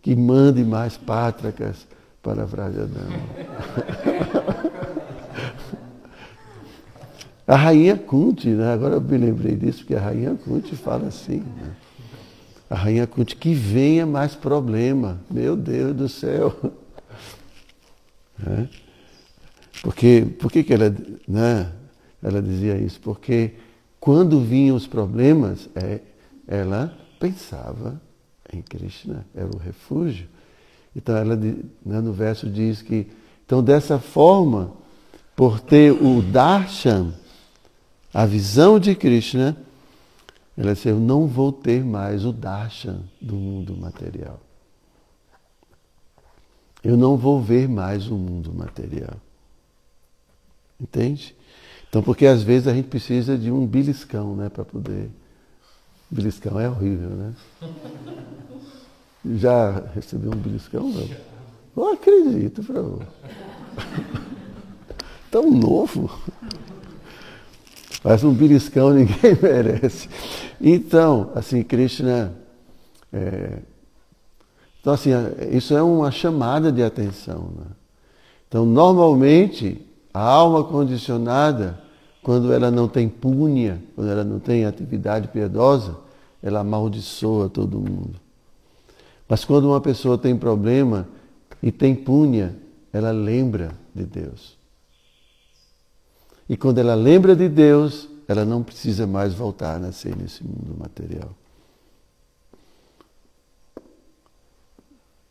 Que 0.00 0.16
mande 0.16 0.64
mais 0.64 0.96
pátracas 0.96 1.86
para 2.22 2.44
Vrajadama. 2.44 3.08
a 7.46 7.56
rainha 7.56 7.96
Kunti, 7.96 8.48
né? 8.48 8.72
agora 8.72 8.94
eu 8.94 9.00
me 9.00 9.16
lembrei 9.16 9.56
disso, 9.56 9.78
porque 9.78 9.94
a 9.94 10.00
rainha 10.00 10.34
Kunti 10.34 10.76
fala 10.76 11.08
assim. 11.08 11.40
Né? 11.40 11.74
A 12.68 12.74
rainha 12.74 13.06
Kunti, 13.06 13.36
que 13.36 13.54
venha 13.54 14.06
mais 14.06 14.34
problema. 14.34 15.20
Meu 15.30 15.56
Deus 15.56 15.94
do 15.94 16.08
céu. 16.08 16.54
É? 18.46 18.68
Porque, 19.82 20.24
por 20.38 20.52
que, 20.52 20.62
que 20.62 20.72
ela, 20.72 20.94
né, 21.26 21.72
ela 22.22 22.40
dizia 22.40 22.76
isso? 22.76 23.00
Porque 23.00 23.54
quando 23.98 24.40
vinham 24.40 24.76
os 24.76 24.86
problemas, 24.86 25.68
é, 25.74 26.00
ela 26.46 26.96
pensava 27.18 28.00
em 28.52 28.62
Krishna, 28.62 29.26
era 29.34 29.48
o 29.48 29.58
refúgio. 29.58 30.28
Então 30.94 31.16
ela 31.16 31.36
né, 31.36 32.00
no 32.00 32.12
verso 32.12 32.48
diz 32.48 32.82
que, 32.82 33.06
então 33.44 33.62
dessa 33.62 33.98
forma, 33.98 34.72
por 35.36 35.60
ter 35.60 35.92
o 35.92 36.20
darshan, 36.22 37.12
a 38.12 38.26
visão 38.26 38.78
de 38.80 38.94
Krishna, 38.94 39.56
ela 40.56 40.74
disse, 40.74 40.88
eu 40.88 40.98
não 40.98 41.26
vou 41.26 41.52
ter 41.52 41.84
mais 41.84 42.24
o 42.24 42.32
darshan 42.32 43.02
do 43.20 43.34
mundo 43.34 43.76
material. 43.76 44.40
Eu 46.82 46.96
não 46.96 47.16
vou 47.16 47.40
ver 47.40 47.68
mais 47.68 48.08
o 48.08 48.16
mundo 48.16 48.52
material. 48.52 49.16
Entende? 50.80 51.36
Então, 51.88 52.02
porque 52.02 52.26
às 52.26 52.42
vezes 52.42 52.68
a 52.68 52.74
gente 52.74 52.88
precisa 52.88 53.36
de 53.36 53.50
um 53.50 53.66
beliscão, 53.66 54.34
né, 54.36 54.48
para 54.48 54.64
poder. 54.64 55.10
Beliscão 56.10 56.58
é 56.58 56.68
horrível, 56.68 57.10
né? 57.10 57.34
Já 59.24 59.82
recebeu 59.94 60.30
um 60.32 60.36
beliscão? 60.36 60.88
Não? 60.88 61.08
Eu 61.76 61.92
acredito, 61.92 62.62
favor. 62.62 63.02
Tão 65.30 65.50
novo. 65.50 66.10
Mas 68.02 68.24
um 68.24 68.32
beliscão 68.32 68.90
ninguém 68.94 69.36
merece. 69.40 70.08
Então, 70.60 71.30
assim, 71.34 71.62
Krishna. 71.62 72.32
É, 73.12 73.58
então, 74.80 74.92
assim, 74.92 75.10
isso 75.50 75.76
é 75.76 75.82
uma 75.82 76.10
chamada 76.10 76.70
de 76.70 76.82
atenção. 76.82 77.50
Né? 77.56 77.66
Então, 78.48 78.64
normalmente, 78.64 79.84
a 80.14 80.20
alma 80.20 80.64
condicionada, 80.64 81.78
quando 82.22 82.52
ela 82.52 82.70
não 82.70 82.88
tem 82.88 83.08
punha, 83.08 83.82
quando 83.94 84.10
ela 84.10 84.24
não 84.24 84.38
tem 84.38 84.64
atividade 84.64 85.28
piedosa, 85.28 85.96
ela 86.42 86.60
amaldiçoa 86.60 87.48
todo 87.48 87.78
mundo. 87.78 88.27
Mas 89.28 89.44
quando 89.44 89.66
uma 89.66 89.80
pessoa 89.80 90.16
tem 90.16 90.36
problema 90.36 91.06
e 91.62 91.70
tem 91.70 91.94
punha, 91.94 92.56
ela 92.92 93.10
lembra 93.10 93.72
de 93.94 94.04
Deus. 94.04 94.56
E 96.48 96.56
quando 96.56 96.78
ela 96.78 96.94
lembra 96.94 97.36
de 97.36 97.48
Deus, 97.48 98.08
ela 98.26 98.44
não 98.44 98.62
precisa 98.62 99.06
mais 99.06 99.34
voltar 99.34 99.76
a 99.76 99.78
nascer 99.78 100.16
nesse 100.16 100.42
mundo 100.42 100.74
material. 100.78 101.34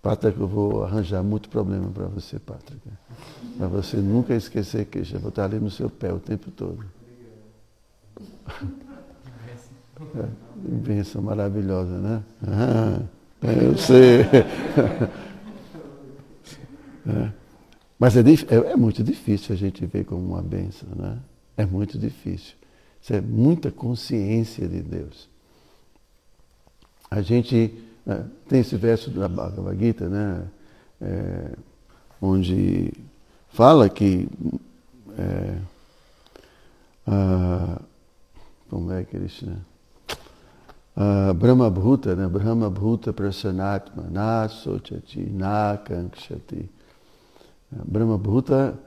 Pátrica, 0.02 0.40
eu 0.40 0.48
vou 0.48 0.84
arranjar 0.84 1.24
muito 1.24 1.50
problema 1.50 1.90
para 1.90 2.06
você, 2.06 2.38
Pátrica. 2.40 2.92
Para 3.58 3.68
você 3.68 3.98
nunca 3.98 4.36
esquecer 4.36 4.86
que 4.86 5.04
já 5.04 5.18
vou 5.18 5.30
estar 5.30 5.46
ali 5.46 5.60
no 5.60 5.72
seu 5.72 5.90
pé 5.90 6.14
o 6.14 6.20
tempo 6.20 6.52
todo. 6.52 6.86
É, 10.16 10.28
bênção 10.56 11.22
maravilhosa, 11.22 11.98
né? 11.98 12.24
Ah, 12.48 13.02
eu 13.42 13.78
sei. 13.78 14.26
É. 17.08 17.32
Mas 17.98 18.18
é, 18.18 18.20
é, 18.20 18.72
é, 18.72 18.76
muito 18.76 19.02
difícil 19.02 19.56
a 19.56 19.58
gente 19.58 19.86
ver 19.86 20.04
como 20.04 20.34
uma 20.34 20.42
bênção, 20.42 20.90
né? 20.94 21.18
É 21.56 21.66
muito 21.66 21.98
difícil. 21.98 22.56
Isso 23.02 23.14
é 23.14 23.22
muita 23.22 23.72
consciência 23.72 24.68
de 24.68 24.82
Deus. 24.82 25.30
A 27.10 27.22
gente 27.22 27.82
é, 28.06 28.24
tem 28.48 28.60
esse 28.60 28.76
verso 28.76 29.10
da 29.10 29.28
Bhagavad 29.28 29.80
Gita, 29.80 30.10
né? 30.10 30.48
É, 31.00 31.52
onde 32.22 32.92
fala 33.50 33.90
que 33.90 34.28
é, 35.18 35.58
a, 37.08 37.82
como 38.70 38.92
é 38.92 39.04
que 39.04 39.16
eles 39.16 39.42
né? 39.42 39.58
A 41.00 41.32
Brahma 41.32 41.70
Bhuta, 41.70 42.16
né? 42.16 42.28
Brahma 42.28 42.72
Bhuta 42.72 43.14
Prasanatma 43.14 44.08
Na 44.10 44.50
Sochati 44.50 45.20
Na 45.20 45.78
Kankshati 45.78 46.68
Brahma 47.72 48.18
Bhuta 48.18 48.78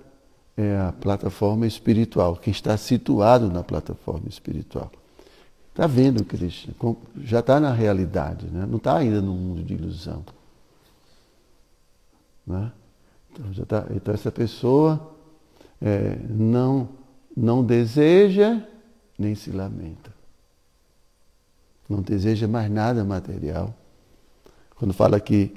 é 0.56 0.76
a 0.78 0.92
plataforma 0.92 1.66
espiritual, 1.66 2.36
quem 2.36 2.50
está 2.50 2.76
situado 2.76 3.50
na 3.50 3.62
plataforma 3.62 4.28
espiritual. 4.28 4.90
Está 5.70 5.86
vendo 5.86 6.24
Krishna, 6.24 6.74
já 7.22 7.40
está 7.40 7.60
na 7.60 7.72
realidade, 7.72 8.46
né? 8.46 8.66
não 8.68 8.76
está 8.76 8.96
ainda 8.96 9.22
no 9.22 9.32
mundo 9.32 9.62
de 9.62 9.74
ilusão. 9.74 10.24
Né? 12.46 12.72
Então, 13.32 13.64
tá, 13.64 13.86
então 13.94 14.12
essa 14.12 14.30
pessoa 14.30 15.14
é, 15.80 16.18
não, 16.28 16.88
não 17.36 17.64
deseja 17.64 18.60
nem 19.18 19.34
se 19.34 19.50
lamenta. 19.50 20.19
Não 21.90 22.00
deseja 22.02 22.46
mais 22.46 22.70
nada 22.70 23.04
material. 23.04 23.74
Quando 24.76 24.94
fala 24.94 25.18
que 25.18 25.52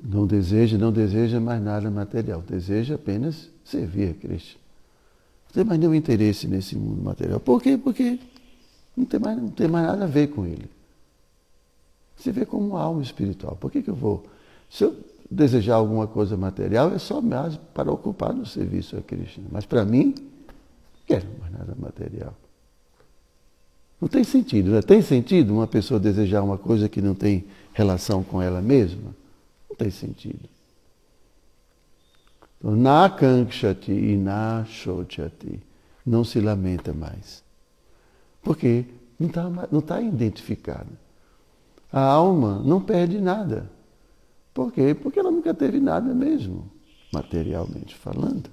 não 0.00 0.28
deseja, 0.28 0.78
não 0.78 0.92
deseja 0.92 1.40
mais 1.40 1.60
nada 1.60 1.90
material, 1.90 2.40
deseja 2.40 2.94
apenas 2.94 3.50
servir 3.64 4.10
a 4.10 4.14
Cristo. 4.14 4.56
Não 5.48 5.54
tem 5.54 5.64
mais 5.64 5.80
nenhum 5.80 5.94
interesse 5.94 6.46
nesse 6.46 6.76
mundo 6.76 7.02
material. 7.02 7.40
Por 7.40 7.60
quê? 7.60 7.76
Porque 7.76 8.20
não 8.96 9.04
tem 9.04 9.18
mais, 9.18 9.36
não 9.36 9.48
tem 9.48 9.66
mais 9.66 9.88
nada 9.88 10.04
a 10.04 10.08
ver 10.08 10.28
com 10.28 10.46
ele. 10.46 10.70
Você 12.16 12.30
vê 12.30 12.46
como 12.46 12.68
uma 12.68 12.80
alma 12.80 13.02
espiritual. 13.02 13.56
Por 13.56 13.72
que, 13.72 13.82
que 13.82 13.90
eu 13.90 13.94
vou? 13.96 14.24
Se 14.70 14.84
eu 14.84 14.96
desejar 15.28 15.74
alguma 15.74 16.06
coisa 16.06 16.36
material, 16.36 16.92
é 16.94 16.98
só 16.98 17.20
mais 17.20 17.56
para 17.74 17.90
ocupar 17.90 18.32
no 18.32 18.46
serviço 18.46 18.96
a 18.96 19.02
Cristo. 19.02 19.40
Mas 19.50 19.66
para 19.66 19.84
mim, 19.84 20.14
quero 21.06 21.26
mais 21.40 21.52
nada 21.52 21.74
material. 21.76 22.34
Não 24.00 24.08
tem 24.08 24.24
sentido, 24.24 24.72
né? 24.72 24.82
Tem 24.82 25.00
sentido 25.00 25.54
uma 25.54 25.66
pessoa 25.66 25.98
desejar 25.98 26.42
uma 26.42 26.58
coisa 26.58 26.88
que 26.88 27.00
não 27.00 27.14
tem 27.14 27.44
relação 27.72 28.22
com 28.22 28.40
ela 28.40 28.60
mesma? 28.60 29.14
Não 29.68 29.76
tem 29.76 29.90
sentido. 29.90 30.48
Então, 32.58 32.74
na 32.76 33.08
kankshati 33.10 33.92
e 33.92 34.16
na 34.16 34.64
shochati. 34.64 35.60
Não 36.04 36.22
se 36.24 36.40
lamenta 36.40 36.92
mais. 36.92 37.42
Porque 38.42 38.84
não 39.18 39.28
está 39.28 39.50
não 39.70 39.80
tá 39.80 40.00
identificada. 40.00 40.90
A 41.90 42.02
alma 42.02 42.60
não 42.64 42.80
perde 42.80 43.20
nada. 43.20 43.70
Por 44.52 44.72
quê? 44.72 44.94
Porque 44.94 45.18
ela 45.18 45.30
nunca 45.30 45.54
teve 45.54 45.80
nada 45.80 46.14
mesmo, 46.14 46.70
materialmente 47.12 47.94
falando. 47.94 48.50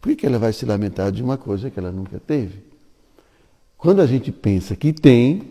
Por 0.00 0.14
que 0.16 0.26
ela 0.26 0.38
vai 0.38 0.52
se 0.52 0.66
lamentar 0.66 1.12
de 1.12 1.22
uma 1.22 1.36
coisa 1.36 1.70
que 1.70 1.78
ela 1.78 1.92
nunca 1.92 2.18
teve? 2.18 2.71
Quando 3.82 4.00
a 4.00 4.06
gente 4.06 4.30
pensa 4.30 4.76
que 4.76 4.92
tem, 4.92 5.42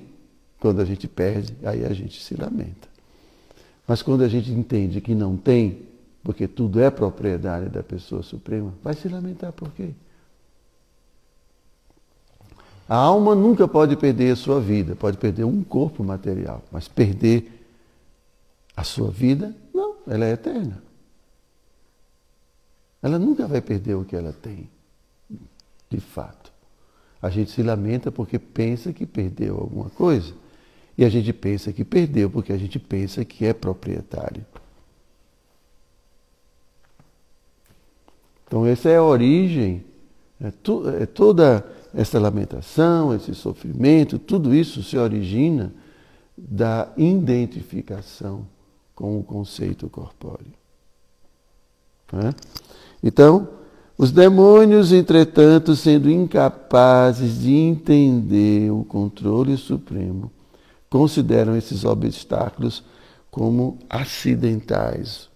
quando 0.58 0.80
a 0.80 0.86
gente 0.86 1.06
perde, 1.06 1.54
aí 1.66 1.84
a 1.84 1.92
gente 1.92 2.24
se 2.24 2.34
lamenta. 2.34 2.88
Mas 3.86 4.02
quando 4.02 4.24
a 4.24 4.30
gente 4.30 4.50
entende 4.50 5.02
que 5.02 5.14
não 5.14 5.36
tem, 5.36 5.82
porque 6.24 6.48
tudo 6.48 6.80
é 6.80 6.90
propriedade 6.90 7.68
da 7.68 7.84
pessoa 7.84 8.24
suprema, 8.24 8.74
vai 8.82 8.94
se 8.94 9.10
lamentar 9.10 9.52
por 9.52 9.70
quê? 9.72 9.90
A 12.88 12.96
alma 12.96 13.36
nunca 13.36 13.68
pode 13.68 13.98
perder 13.98 14.32
a 14.32 14.36
sua 14.38 14.62
vida, 14.62 14.96
pode 14.96 15.18
perder 15.18 15.44
um 15.44 15.62
corpo 15.62 16.02
material, 16.02 16.64
mas 16.72 16.88
perder 16.88 17.68
a 18.78 18.86
sua 18.86 19.12
vida, 19.12 19.54
não, 19.74 19.98
ela 20.08 20.24
é 20.24 20.32
eterna. 20.32 20.82
Ela 23.04 23.20
nunca 23.20 23.46
vai 23.46 23.60
perder 23.60 23.96
o 23.96 24.06
que 24.06 24.16
ela 24.16 24.32
tem, 24.32 24.70
de 25.90 26.00
fato. 26.00 26.51
A 27.22 27.30
gente 27.30 27.52
se 27.52 27.62
lamenta 27.62 28.12
porque 28.12 28.40
pensa 28.40 28.92
que 28.92 29.06
perdeu 29.06 29.58
alguma 29.58 29.90
coisa. 29.90 30.34
E 30.98 31.06
a 31.06 31.10
gente 31.10 31.32
pensa 31.32 31.72
que 31.72 31.86
perdeu 31.86 32.30
porque 32.30 32.52
a 32.52 32.58
gente 32.58 32.80
pensa 32.80 33.24
que 33.24 33.46
é 33.46 33.54
proprietário. 33.54 34.46
Então, 38.48 38.66
essa 38.66 38.90
é 38.90 38.98
a 38.98 39.04
origem, 39.04 39.86
é, 40.42 40.52
tu, 40.52 40.88
é 40.90 41.06
toda 41.06 41.66
essa 41.94 42.20
lamentação, 42.20 43.16
esse 43.16 43.34
sofrimento, 43.34 44.20
tudo 44.20 44.54
isso 44.54 44.84
se 44.84 44.98
origina 44.98 45.74
da 46.38 46.92
identificação 46.98 48.46
com 48.94 49.18
o 49.18 49.24
conceito 49.24 49.90
corpóreo. 49.90 50.54
É? 52.14 52.34
Então, 53.02 53.48
os 53.98 54.12
demônios, 54.12 54.92
entretanto, 54.92 55.76
sendo 55.76 56.10
incapazes 56.10 57.40
de 57.42 57.54
entender 57.54 58.72
o 58.72 58.84
controle 58.84 59.56
supremo, 59.58 60.32
consideram 60.90 61.56
esses 61.56 61.86
obstáculos 61.86 62.84
como 63.30 63.78
acidentais. 63.90 65.30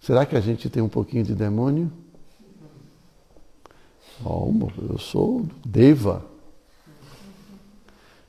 Será 0.00 0.24
que 0.26 0.36
a 0.36 0.40
gente 0.40 0.68
tem 0.68 0.82
um 0.82 0.88
pouquinho 0.88 1.24
de 1.24 1.34
demônio? 1.34 1.90
Oh, 4.24 4.52
eu 4.90 4.98
sou 4.98 5.46
deva. 5.64 6.24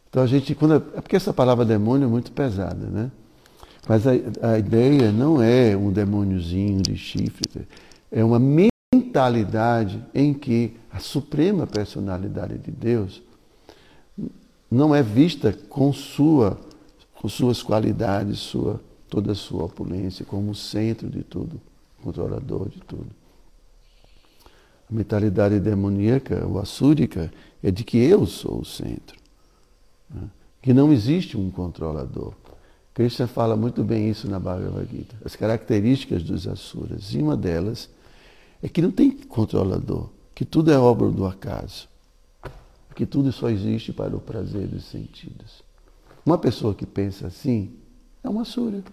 Então 0.10 0.24
a 0.24 0.28
gente, 0.28 0.56
quando, 0.56 0.76
é 0.76 1.01
porque 1.01 1.18
essa 1.18 1.34
palavra 1.34 1.66
demônio 1.66 2.06
é 2.06 2.10
muito 2.10 2.32
pesada, 2.32 2.88
né? 2.88 3.12
Mas 3.88 4.08
a, 4.08 4.12
a 4.53 4.58
ideia 4.58 5.12
não 5.12 5.41
é 5.41 5.76
um 5.76 5.91
demôniozinho 5.91 6.82
de 6.82 6.97
chifre, 6.97 7.68
é 8.12 8.24
uma 8.24 8.39
mentalidade 8.39 10.03
em 10.14 10.34
que 10.34 10.76
a 10.91 10.99
suprema 10.99 11.68
personalidade 11.68 12.58
de 12.58 12.72
Deus 12.72 13.22
não 14.70 14.93
é 14.93 15.03
vista 15.03 15.53
com 15.70 15.91
sua 15.93 16.60
com 17.16 17.30
suas 17.30 17.64
qualidades, 17.64 18.39
sua 18.39 18.80
toda 19.10 19.32
a 19.32 19.36
sua 19.36 19.64
opulência 19.64 20.26
como 20.26 20.51
o 20.51 20.56
centro 20.56 21.10
de 21.10 21.24
tudo, 21.24 21.60
controlador 22.03 22.70
de 22.70 22.82
tudo. 22.82 23.08
A 24.89 24.93
mentalidade 24.93 25.60
demoníaca 25.60 26.45
ou 26.45 26.60
assúrica 26.60 27.32
é 27.64 27.72
de 27.72 27.84
que 27.84 27.97
eu 27.97 28.26
sou 28.26 28.60
o 28.60 28.66
centro. 28.66 29.18
Né? 30.10 30.30
Que 30.62 30.74
não 30.74 30.91
existe 30.91 31.38
um 31.38 31.49
controlador. 31.49 32.34
Krishna 32.93 33.28
fala 33.28 33.56
muito 33.56 33.84
bem 33.84 34.10
isso 34.10 34.30
na 34.30 34.39
Bhagavad 34.39 34.88
Gita. 34.89 35.16
As 35.26 35.36
características 35.36 36.24
dos 36.24 36.47
asuras. 36.47 37.14
E 37.14 37.18
uma 37.18 37.36
delas 37.36 37.89
é 38.62 38.70
que 38.70 38.82
não 38.82 38.91
tem 38.91 39.12
controlador. 39.12 40.10
Que 40.34 40.43
tudo 40.43 40.72
é 40.72 40.78
obra 40.78 41.10
do 41.10 41.26
acaso. 41.26 41.88
Que 42.95 43.06
tudo 43.06 43.32
só 43.32 43.49
existe 43.49 43.93
para 43.93 44.16
o 44.16 44.20
prazer 44.20 44.68
dos 44.68 44.86
sentidos. 44.86 45.64
Uma 46.26 46.38
pessoa 46.38 46.74
que 46.74 46.86
pensa 46.86 47.28
assim 47.28 47.74
é 48.24 48.30
uma 48.30 48.41
asura. 48.41 48.84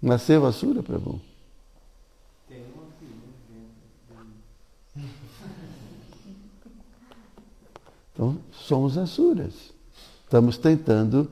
Nasceu 0.00 0.44
asura, 0.46 0.82
Prabhu? 0.82 1.20
Então, 8.12 8.38
somos 8.52 8.98
asuras. 8.98 9.72
Estamos 10.24 10.58
tentando 10.58 11.30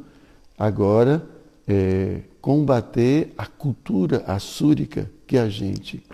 agora 0.59 1.27
é, 1.67 2.23
combater 2.41 3.33
a 3.37 3.47
cultura 3.47 4.25
assúrica 4.27 5.11
que 5.27 5.39
a 5.39 5.49
gente, 5.49 6.05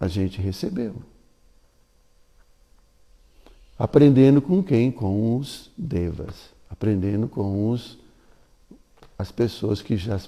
a 0.00 0.08
gente 0.08 0.40
recebeu. 0.40 0.96
Aprendendo 3.78 4.40
com 4.40 4.62
quem? 4.62 4.90
Com 4.90 5.36
os 5.36 5.70
devas. 5.76 6.50
Aprendendo 6.70 7.28
com 7.28 7.70
os, 7.70 7.98
as 9.18 9.30
pessoas 9.30 9.82
que 9.82 9.96
já 9.96 10.18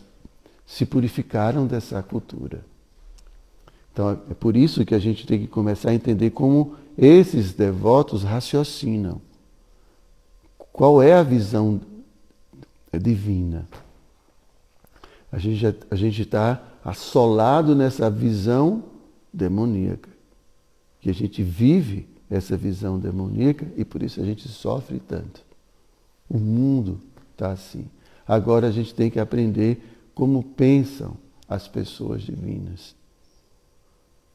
se 0.66 0.85
purificaram 0.85 1.66
dessa 1.66 2.03
cultura. 2.03 2.64
Então 3.93 4.11
é 4.31 4.35
por 4.35 4.57
isso 4.57 4.85
que 4.85 4.95
a 4.95 4.99
gente 4.99 5.27
tem 5.27 5.39
que 5.39 5.47
começar 5.47 5.91
a 5.91 5.95
entender 5.95 6.31
como 6.31 6.77
esses 6.97 7.53
devotos 7.53 8.23
raciocinam. 8.23 9.20
Qual 10.73 11.03
é 11.03 11.12
a 11.12 11.23
visão 11.23 11.81
divina? 12.93 13.66
A 15.31 15.39
gente 15.39 16.23
está 16.23 16.62
assolado 16.85 17.75
nessa 17.75 18.11
visão 18.11 18.91
demoníaca. 19.33 20.11
Que 21.01 21.11
a 21.11 21.14
gente 21.14 21.43
vive 21.43 22.09
essa 22.30 22.57
visão 22.57 22.99
demoníaca 22.99 23.66
e 23.76 23.85
por 23.85 24.03
isso 24.03 24.20
a 24.20 24.24
gente 24.24 24.49
sofre 24.49 25.01
tanto. 25.01 25.45
O 26.28 26.39
mundo 26.39 27.01
está 27.33 27.53
assim. 27.53 27.87
Agora 28.26 28.68
a 28.68 28.70
gente 28.70 28.95
tem 28.95 29.11
que 29.11 29.18
aprender 29.18 29.83
como 30.14 30.43
pensam 30.43 31.16
as 31.49 31.66
pessoas 31.68 32.22
divinas 32.22 32.95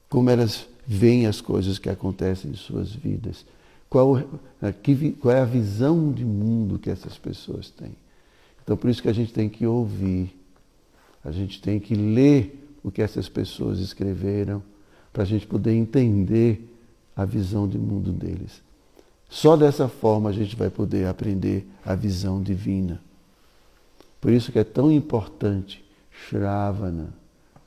como 0.10 0.30
elas 0.30 0.68
veem 0.86 1.28
as 1.28 1.42
coisas 1.42 1.78
que 1.78 1.90
acontecem 1.90 2.52
em 2.52 2.56
suas 2.56 2.94
vidas, 2.94 3.46
qual, 3.90 4.22
qual 5.20 5.36
é 5.36 5.42
a 5.42 5.46
visão 5.46 6.12
de 6.12 6.24
mundo 6.24 6.80
que 6.80 6.90
essas 6.90 7.18
pessoas 7.18 7.70
têm. 7.70 7.96
Então, 8.64 8.76
por 8.78 8.90
isso 8.90 9.02
que 9.02 9.10
a 9.10 9.14
gente 9.14 9.34
tem 9.34 9.50
que 9.50 9.66
ouvir, 9.66 10.36
a 11.24 11.32
gente 11.32 11.62
tem 11.62 11.80
que 11.80 11.96
ler 11.96 12.78
o 12.84 12.92
que 12.92 13.02
essas 13.02 13.28
pessoas 13.28 13.80
escreveram, 13.80 14.64
para 15.12 15.24
a 15.24 15.26
gente 15.26 15.48
poder 15.48 15.74
entender 15.74 16.74
a 17.16 17.26
visão 17.26 17.68
de 17.68 17.78
mundo 17.78 18.12
deles. 18.12 18.62
Só 19.30 19.58
dessa 19.58 19.88
forma 19.88 20.30
a 20.30 20.34
gente 20.34 20.56
vai 20.56 20.70
poder 20.70 21.08
aprender 21.08 21.68
a 21.86 21.96
visão 21.96 22.42
divina. 22.42 23.02
Por 24.22 24.32
isso 24.32 24.52
que 24.52 24.60
é 24.60 24.64
tão 24.64 24.92
importante 24.92 25.84
Shravana, 26.12 27.10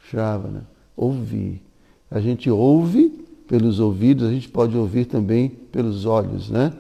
Shravana, 0.09 0.67
ouvir 0.97 1.63
a 2.11 2.21
gente 2.21 2.51
ouve 2.51 3.25
pelos 3.47 3.79
ouvidos, 3.79 4.29
a 4.29 4.33
gente 4.33 4.49
pode 4.49 4.77
ouvir 4.77 5.05
também 5.05 5.49
pelos 5.49 6.05
olhos, 6.05 6.51
né? 6.51 6.73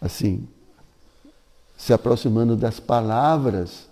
Assim, 0.00 0.46
se 1.76 1.92
aproximando 1.92 2.54
das 2.54 2.78
palavras 2.78 3.88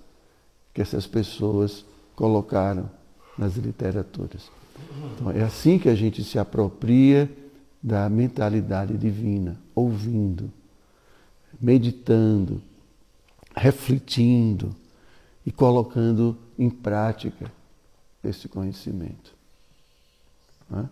que 0.74 0.82
essas 0.82 1.06
pessoas 1.06 1.84
colocaram 2.14 2.90
nas 3.38 3.56
literaturas. 3.56 4.50
Então, 5.14 5.30
é 5.30 5.42
assim 5.42 5.78
que 5.78 5.88
a 5.88 5.94
gente 5.94 6.24
se 6.24 6.38
apropria 6.38 7.30
da 7.82 8.08
mentalidade 8.08 8.96
divina, 8.96 9.58
ouvindo, 9.74 10.50
meditando, 11.60 12.60
refletindo 13.56 14.74
e 15.44 15.50
colocando 15.50 16.36
em 16.58 16.68
prática 16.68 17.50
esse 18.22 18.48
conhecimento. 18.48 19.34
Né? 20.68 20.88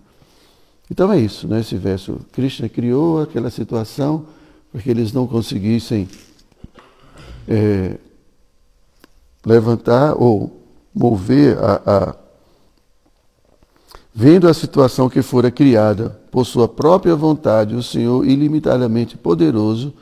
Então 0.90 1.12
é 1.12 1.18
isso, 1.18 1.46
né? 1.46 1.60
esse 1.60 1.76
verso. 1.76 2.20
Krishna 2.32 2.68
criou 2.68 3.20
aquela 3.20 3.50
situação 3.50 4.26
para 4.72 4.80
que 4.80 4.90
eles 4.90 5.12
não 5.12 5.26
conseguissem 5.26 6.08
é, 7.46 7.98
levantar 9.44 10.14
ou 10.14 10.62
mover 10.94 11.58
a, 11.58 11.82
a, 11.86 12.16
Vendo 14.14 14.48
a 14.48 14.54
situação 14.54 15.08
que 15.08 15.22
fora 15.22 15.50
criada 15.50 16.18
por 16.30 16.44
sua 16.44 16.66
própria 16.66 17.14
vontade, 17.14 17.74
o 17.74 17.82
Senhor 17.82 18.26
ilimitadamente 18.26 19.16
poderoso, 19.16 19.92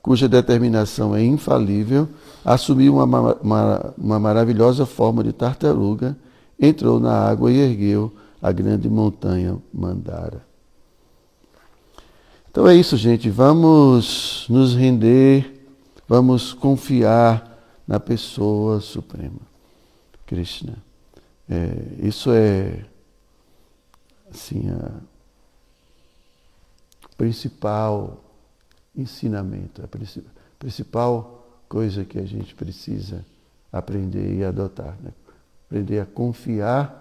cuja 0.00 0.28
determinação 0.28 1.14
é 1.14 1.22
infalível, 1.22 2.08
assumiu 2.44 2.96
uma, 2.96 3.34
uma, 3.34 3.94
uma 3.96 4.18
maravilhosa 4.18 4.84
forma 4.84 5.22
de 5.22 5.32
tartaruga, 5.32 6.16
entrou 6.58 6.98
na 6.98 7.12
água 7.12 7.52
e 7.52 7.58
ergueu 7.58 8.12
a 8.40 8.50
grande 8.50 8.88
montanha 8.90 9.56
Mandara. 9.72 10.42
Então 12.50 12.66
é 12.66 12.74
isso, 12.74 12.96
gente. 12.96 13.30
Vamos 13.30 14.46
nos 14.50 14.74
render, 14.74 15.64
vamos 16.08 16.52
confiar 16.52 17.64
na 17.86 17.98
pessoa 17.98 18.80
suprema, 18.80 19.40
Krishna. 20.26 20.74
É, 21.48 21.76
isso 22.02 22.30
é 22.30 22.84
assim 24.32 24.70
a 24.70 24.90
principal 27.16 28.22
ensinamento, 28.96 29.82
a 29.82 29.88
principal 30.58 31.46
coisa 31.68 32.04
que 32.04 32.18
a 32.18 32.24
gente 32.24 32.54
precisa 32.54 33.24
aprender 33.72 34.34
e 34.34 34.44
adotar, 34.44 34.96
né? 35.02 35.12
aprender 35.66 36.00
a 36.00 36.06
confiar 36.06 36.98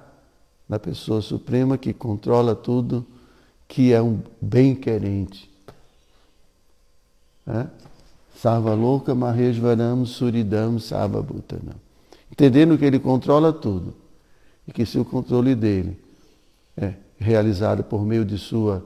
na 0.68 0.80
pessoa 0.80 1.22
suprema 1.22 1.78
que 1.78 1.94
controla 1.94 2.56
tudo, 2.56 3.06
que 3.68 3.92
é 3.92 4.02
um 4.02 4.22
bem-querente. 4.42 5.52
É? 7.46 7.68
Sarva 8.38 8.74
louca, 8.74 9.14
Maheshvaram, 9.14 10.06
Suridam, 10.06 10.80
Sarvabhutanam. 10.80 11.76
Entendendo 12.32 12.78
que 12.78 12.86
ele 12.86 13.00
controla 13.00 13.52
tudo 13.52 13.94
e 14.66 14.72
que 14.72 14.86
se 14.86 14.98
o 14.98 15.04
controle 15.04 15.54
dele 15.54 15.98
é 16.78 16.94
realizado 17.22 17.84
por 17.84 18.04
meio 18.04 18.26
de, 18.26 18.38
sua, 18.38 18.84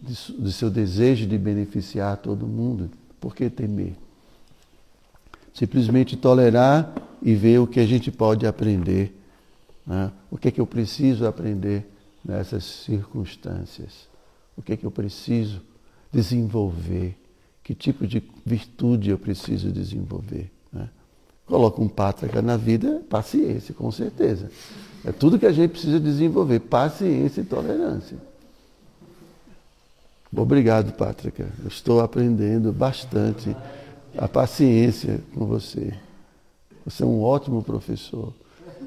de, 0.00 0.14
de 0.14 0.52
seu 0.52 0.70
desejo 0.70 1.26
de 1.26 1.38
beneficiar 1.38 2.18
todo 2.18 2.46
mundo, 2.46 2.90
por 3.18 3.34
que 3.34 3.48
temer? 3.48 3.94
Simplesmente 5.54 6.16
tolerar 6.16 6.92
e 7.22 7.34
ver 7.34 7.58
o 7.58 7.66
que 7.66 7.80
a 7.80 7.86
gente 7.86 8.12
pode 8.12 8.46
aprender. 8.46 9.18
Né? 9.86 10.12
O 10.30 10.36
que 10.36 10.48
é 10.48 10.50
que 10.50 10.60
eu 10.60 10.66
preciso 10.66 11.26
aprender 11.26 11.90
nessas 12.24 12.64
circunstâncias? 12.64 14.08
O 14.56 14.62
que 14.62 14.74
é 14.74 14.76
que 14.76 14.84
eu 14.84 14.90
preciso 14.90 15.62
desenvolver? 16.12 17.16
Que 17.64 17.74
tipo 17.74 18.06
de 18.06 18.22
virtude 18.44 19.10
eu 19.10 19.18
preciso 19.18 19.72
desenvolver? 19.72 20.50
Né? 20.70 20.88
Coloca 21.46 21.80
um 21.80 21.88
pátrica 21.88 22.42
na 22.42 22.56
vida, 22.56 23.02
paciência, 23.08 23.74
com 23.74 23.90
certeza. 23.90 24.50
É 25.04 25.12
tudo 25.12 25.38
que 25.38 25.46
a 25.46 25.52
gente 25.52 25.70
precisa 25.70 25.98
desenvolver, 25.98 26.60
paciência 26.60 27.40
e 27.40 27.44
tolerância. 27.44 28.18
Obrigado, 30.34 30.92
Pátrica. 30.92 31.50
Eu 31.60 31.68
estou 31.68 32.00
aprendendo 32.00 32.72
bastante 32.72 33.56
a 34.16 34.28
paciência 34.28 35.20
com 35.34 35.44
você. 35.44 35.92
Você 36.84 37.02
é 37.02 37.06
um 37.06 37.22
ótimo 37.22 37.62
professor. 37.62 38.32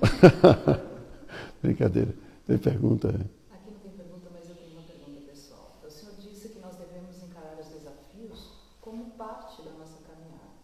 Brincadeira. 1.62 2.14
Tem 2.48 2.58
pergunta? 2.58 3.08
Pergunta, 3.08 4.30
mas 4.32 4.50
eu 4.50 4.56
tenho 4.56 4.72
uma 4.72 4.84
pergunta 4.84 5.22
pessoal. 5.32 5.80
O 5.86 5.90
senhor 5.90 6.14
disse 6.20 6.50
que 6.50 6.60
nós 6.60 6.76
devemos 6.76 7.22
encarar 7.24 7.58
os 7.60 7.68
desafios 7.68 8.52
como 8.82 9.12
parte 9.12 9.62
da 9.62 9.72
nossa 9.72 10.00
caminhada. 10.08 10.60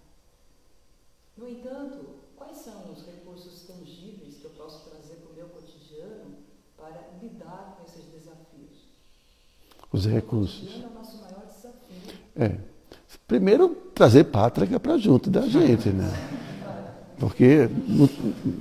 No 1.37 1.47
entanto, 1.47 2.05
quais 2.35 2.57
são 2.57 2.91
os 2.91 3.05
recursos 3.05 3.63
tangíveis 3.63 4.37
que 4.37 4.45
eu 4.45 4.51
posso 4.51 4.89
trazer 4.89 5.15
para 5.15 5.31
o 5.31 5.35
meu 5.35 5.47
cotidiano 5.49 6.37
para 6.77 7.11
lidar 7.21 7.77
com 7.77 7.85
esses 7.85 8.05
desafios? 8.11 8.89
Os 9.91 10.05
recursos. 10.05 10.83
É. 12.35 12.55
Primeiro, 13.27 13.69
trazer 13.93 14.25
pátria 14.25 14.79
para 14.79 14.97
junto 14.97 15.29
da 15.29 15.41
gente, 15.41 15.89
né? 15.89 16.09
Porque 17.19 17.69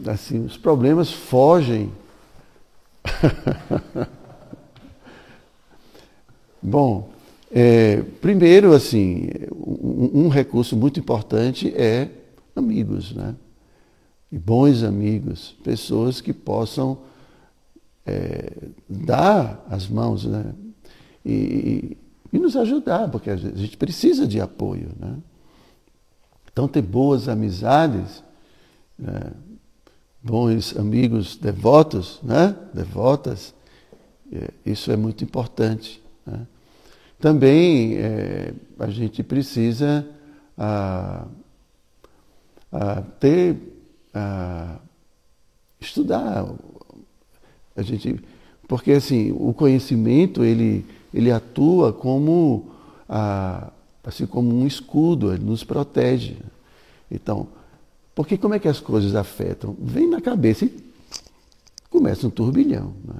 assim, 0.06 0.44
os 0.44 0.56
problemas 0.56 1.12
fogem. 1.12 1.92
Bom, 6.60 7.10
é, 7.50 8.02
primeiro, 8.20 8.74
assim, 8.74 9.30
um, 9.54 10.24
um, 10.24 10.28
recurso 10.28 10.76
muito 10.76 11.00
importante 11.00 11.72
é 11.74 12.10
amigos, 12.54 13.14
né? 13.14 13.34
E 14.30 14.36
bons 14.36 14.82
amigos, 14.82 15.56
pessoas 15.64 16.20
que 16.20 16.34
possam 16.34 16.98
é, 18.04 18.52
dar 18.86 19.64
as 19.70 19.88
mãos, 19.88 20.26
né? 20.26 20.52
E, 21.24 21.96
e, 22.32 22.38
nos 22.38 22.56
ajudar, 22.56 23.08
porque 23.10 23.30
a 23.30 23.36
gente 23.36 23.76
precisa 23.76 24.26
de 24.26 24.40
apoio, 24.40 24.90
né? 24.98 25.16
Então, 26.52 26.66
ter 26.66 26.82
boas 26.82 27.28
amizades, 27.28 28.22
né? 28.98 29.32
bons 30.22 30.76
amigos 30.76 31.36
devotos, 31.36 32.18
né? 32.22 32.56
Devotas, 32.74 33.54
é, 34.32 34.50
isso 34.66 34.90
é 34.90 34.96
muito 34.96 35.24
importante. 35.24 36.02
Né? 36.26 36.46
Também 37.18 37.96
é, 37.96 38.52
a 38.78 38.88
gente 38.88 39.22
precisa 39.22 40.06
a, 40.56 41.26
a 42.70 43.02
ter, 43.20 43.56
a 44.12 44.78
estudar. 45.80 46.46
A 47.76 47.82
gente, 47.82 48.20
porque 48.66 48.92
assim, 48.92 49.32
o 49.32 49.52
conhecimento 49.54 50.44
ele, 50.44 50.84
ele 51.12 51.30
atua 51.30 51.92
como, 51.92 52.70
assim 54.04 54.26
como 54.26 54.54
um 54.54 54.66
escudo, 54.66 55.32
ele 55.32 55.44
nos 55.44 55.64
protege. 55.64 56.36
Então, 57.10 57.48
porque 58.14 58.36
como 58.36 58.54
é 58.54 58.58
que 58.58 58.68
as 58.68 58.80
coisas 58.80 59.14
afetam? 59.14 59.76
Vem 59.80 60.08
na 60.08 60.20
cabeça 60.20 60.64
e 60.64 60.74
começa 61.88 62.26
um 62.26 62.30
turbilhão. 62.30 62.92
Né? 63.04 63.14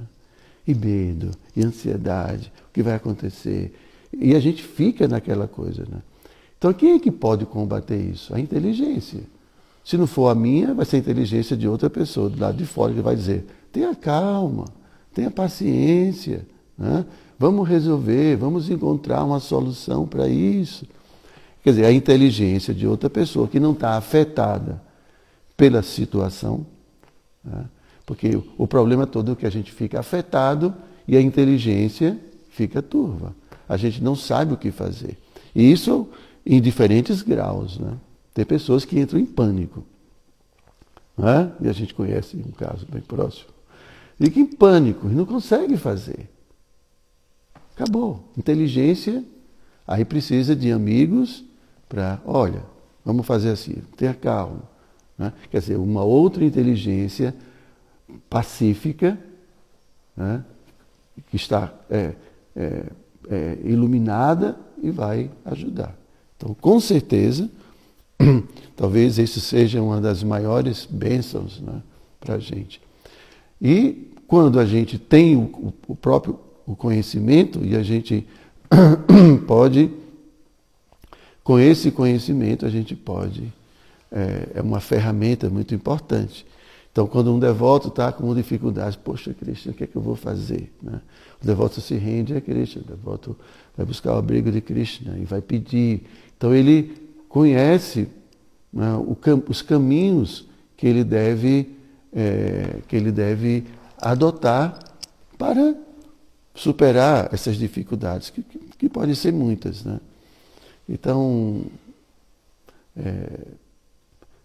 E 0.67 0.75
medo, 0.75 1.31
e 1.55 1.63
ansiedade, 1.63 2.51
o 2.69 2.73
que 2.73 2.83
vai 2.83 2.93
acontecer. 2.93 3.73
E 4.13 4.35
a 4.35 4.39
gente 4.39 4.61
fica 4.61 5.07
naquela 5.07 5.47
coisa. 5.47 5.83
Né? 5.89 6.01
Então 6.57 6.73
quem 6.73 6.91
é 6.91 6.99
que 6.99 7.11
pode 7.11 7.45
combater 7.45 7.97
isso? 7.97 8.35
A 8.35 8.39
inteligência. 8.39 9.21
Se 9.83 9.97
não 9.97 10.05
for 10.05 10.27
a 10.27 10.35
minha, 10.35 10.73
vai 10.73 10.85
ser 10.85 10.97
a 10.97 10.99
inteligência 10.99 11.55
de 11.57 11.67
outra 11.67 11.89
pessoa, 11.89 12.29
do 12.29 12.39
lado 12.39 12.57
de 12.57 12.65
fora, 12.65 12.93
que 12.93 13.01
vai 13.01 13.15
dizer: 13.15 13.45
tenha 13.71 13.95
calma, 13.95 14.65
tenha 15.13 15.31
paciência, 15.31 16.45
né? 16.77 17.05
Vamos 17.39 17.67
resolver, 17.67 18.35
vamos 18.35 18.69
encontrar 18.69 19.23
uma 19.23 19.39
solução 19.39 20.05
para 20.05 20.27
isso. 20.27 20.85
Quer 21.63 21.71
dizer, 21.71 21.85
a 21.85 21.91
inteligência 21.91 22.73
de 22.73 22.85
outra 22.85 23.09
pessoa 23.09 23.47
que 23.47 23.59
não 23.59 23.71
está 23.71 23.95
afetada 23.95 24.81
pela 25.55 25.81
situação. 25.81 26.65
Né? 27.43 27.65
Porque 28.05 28.41
o 28.57 28.67
problema 28.67 29.07
todo 29.07 29.31
é 29.31 29.35
que 29.35 29.45
a 29.45 29.49
gente 29.49 29.71
fica 29.71 29.99
afetado 29.99 30.73
e 31.07 31.15
a 31.15 31.21
inteligência 31.21 32.19
fica 32.49 32.81
turva. 32.81 33.33
A 33.67 33.77
gente 33.77 34.03
não 34.03 34.15
sabe 34.15 34.53
o 34.53 34.57
que 34.57 34.71
fazer. 34.71 35.17
E 35.55 35.71
isso 35.71 36.09
em 36.45 36.59
diferentes 36.59 37.21
graus. 37.21 37.77
Né? 37.77 37.93
Tem 38.33 38.45
pessoas 38.45 38.83
que 38.83 38.99
entram 38.99 39.19
em 39.19 39.25
pânico. 39.25 39.83
Né? 41.17 41.51
E 41.61 41.69
a 41.69 41.73
gente 41.73 41.93
conhece 41.93 42.37
um 42.37 42.51
caso 42.51 42.85
bem 42.91 43.01
próximo. 43.01 43.49
Fica 44.17 44.39
em 44.39 44.45
pânico 44.45 45.07
e 45.07 45.13
não 45.13 45.25
consegue 45.25 45.77
fazer. 45.77 46.29
Acabou. 47.79 48.25
Inteligência, 48.37 49.23
aí 49.87 50.03
precisa 50.03 50.53
de 50.53 50.69
amigos 50.69 51.45
para, 51.87 52.19
olha, 52.25 52.61
vamos 53.05 53.25
fazer 53.25 53.51
assim, 53.51 53.77
tenha 53.95 54.13
calma. 54.13 54.63
Né? 55.17 55.31
Quer 55.49 55.61
dizer, 55.61 55.77
uma 55.77 56.03
outra 56.03 56.43
inteligência 56.43 57.33
pacífica, 58.29 59.17
né? 60.15 60.43
que 61.29 61.37
está 61.37 61.73
é, 61.89 62.15
é, 62.53 62.83
é, 63.29 63.57
iluminada 63.63 64.57
e 64.83 64.91
vai 64.91 65.31
ajudar. 65.45 65.95
Então, 66.35 66.53
com 66.53 66.81
certeza, 66.81 67.49
talvez 68.75 69.17
isso 69.17 69.39
seja 69.39 69.81
uma 69.81 70.01
das 70.01 70.21
maiores 70.21 70.85
bênçãos 70.85 71.61
né, 71.61 71.81
para 72.19 72.35
a 72.35 72.39
gente. 72.39 72.81
E 73.61 74.11
quando 74.27 74.59
a 74.59 74.65
gente 74.65 74.99
tem 74.99 75.37
o, 75.37 75.73
o 75.87 75.95
próprio 75.95 76.48
o 76.69 76.75
conhecimento 76.75 77.65
e 77.65 77.75
a 77.75 77.81
gente 77.81 78.27
pode, 79.47 79.89
com 81.43 81.57
esse 81.57 81.89
conhecimento, 81.89 82.63
a 82.63 82.69
gente 82.69 82.95
pode 82.95 83.51
é, 84.11 84.49
é 84.53 84.61
uma 84.61 84.79
ferramenta 84.79 85.49
muito 85.49 85.73
importante. 85.73 86.45
Então, 86.91 87.07
quando 87.07 87.33
um 87.33 87.39
devoto 87.39 87.87
está 87.87 88.11
com 88.11 88.35
dificuldade, 88.35 88.99
poxa, 88.99 89.33
Cristo, 89.33 89.71
o 89.71 89.73
que 89.73 89.83
é 89.83 89.87
que 89.87 89.95
eu 89.95 90.01
vou 90.01 90.15
fazer? 90.15 90.71
Né? 90.79 91.01
O 91.41 91.45
devoto 91.45 91.81
se 91.81 91.95
rende 91.95 92.35
a 92.35 92.41
Cristo, 92.41 92.81
o 92.81 92.83
devoto 92.83 93.35
vai 93.75 93.83
buscar 93.83 94.13
o 94.13 94.17
abrigo 94.17 94.51
de 94.51 94.61
Krishna 94.61 95.17
e 95.17 95.25
vai 95.25 95.41
pedir. 95.41 96.03
Então, 96.37 96.53
ele 96.53 96.95
conhece 97.27 98.07
né, 98.71 98.89
os 99.47 99.63
caminhos 99.63 100.45
que 100.77 100.85
ele 100.85 101.03
deve, 101.03 101.75
é, 102.13 102.77
que 102.87 102.95
ele 102.95 103.11
deve 103.11 103.63
adotar 103.97 104.77
para 105.35 105.75
superar 106.59 107.33
essas 107.33 107.55
dificuldades, 107.55 108.29
que, 108.29 108.43
que, 108.43 108.59
que 108.59 108.89
podem 108.89 109.15
ser 109.15 109.31
muitas. 109.31 109.85
Né? 109.85 109.97
Então, 110.89 111.63
é, 112.97 113.47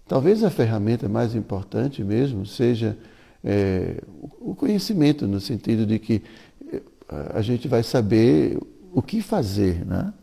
talvez 0.06 0.44
a 0.44 0.50
ferramenta 0.50 1.08
mais 1.08 1.34
importante 1.34 2.04
mesmo 2.04 2.46
seja 2.46 2.96
é, 3.42 4.00
o 4.40 4.54
conhecimento, 4.54 5.26
no 5.26 5.40
sentido 5.40 5.84
de 5.84 5.98
que 5.98 6.22
é, 6.72 6.80
a 7.34 7.42
gente 7.42 7.66
vai 7.66 7.82
saber 7.82 8.60
o 8.92 9.02
que 9.02 9.20
fazer. 9.20 9.84
Né? 9.84 10.14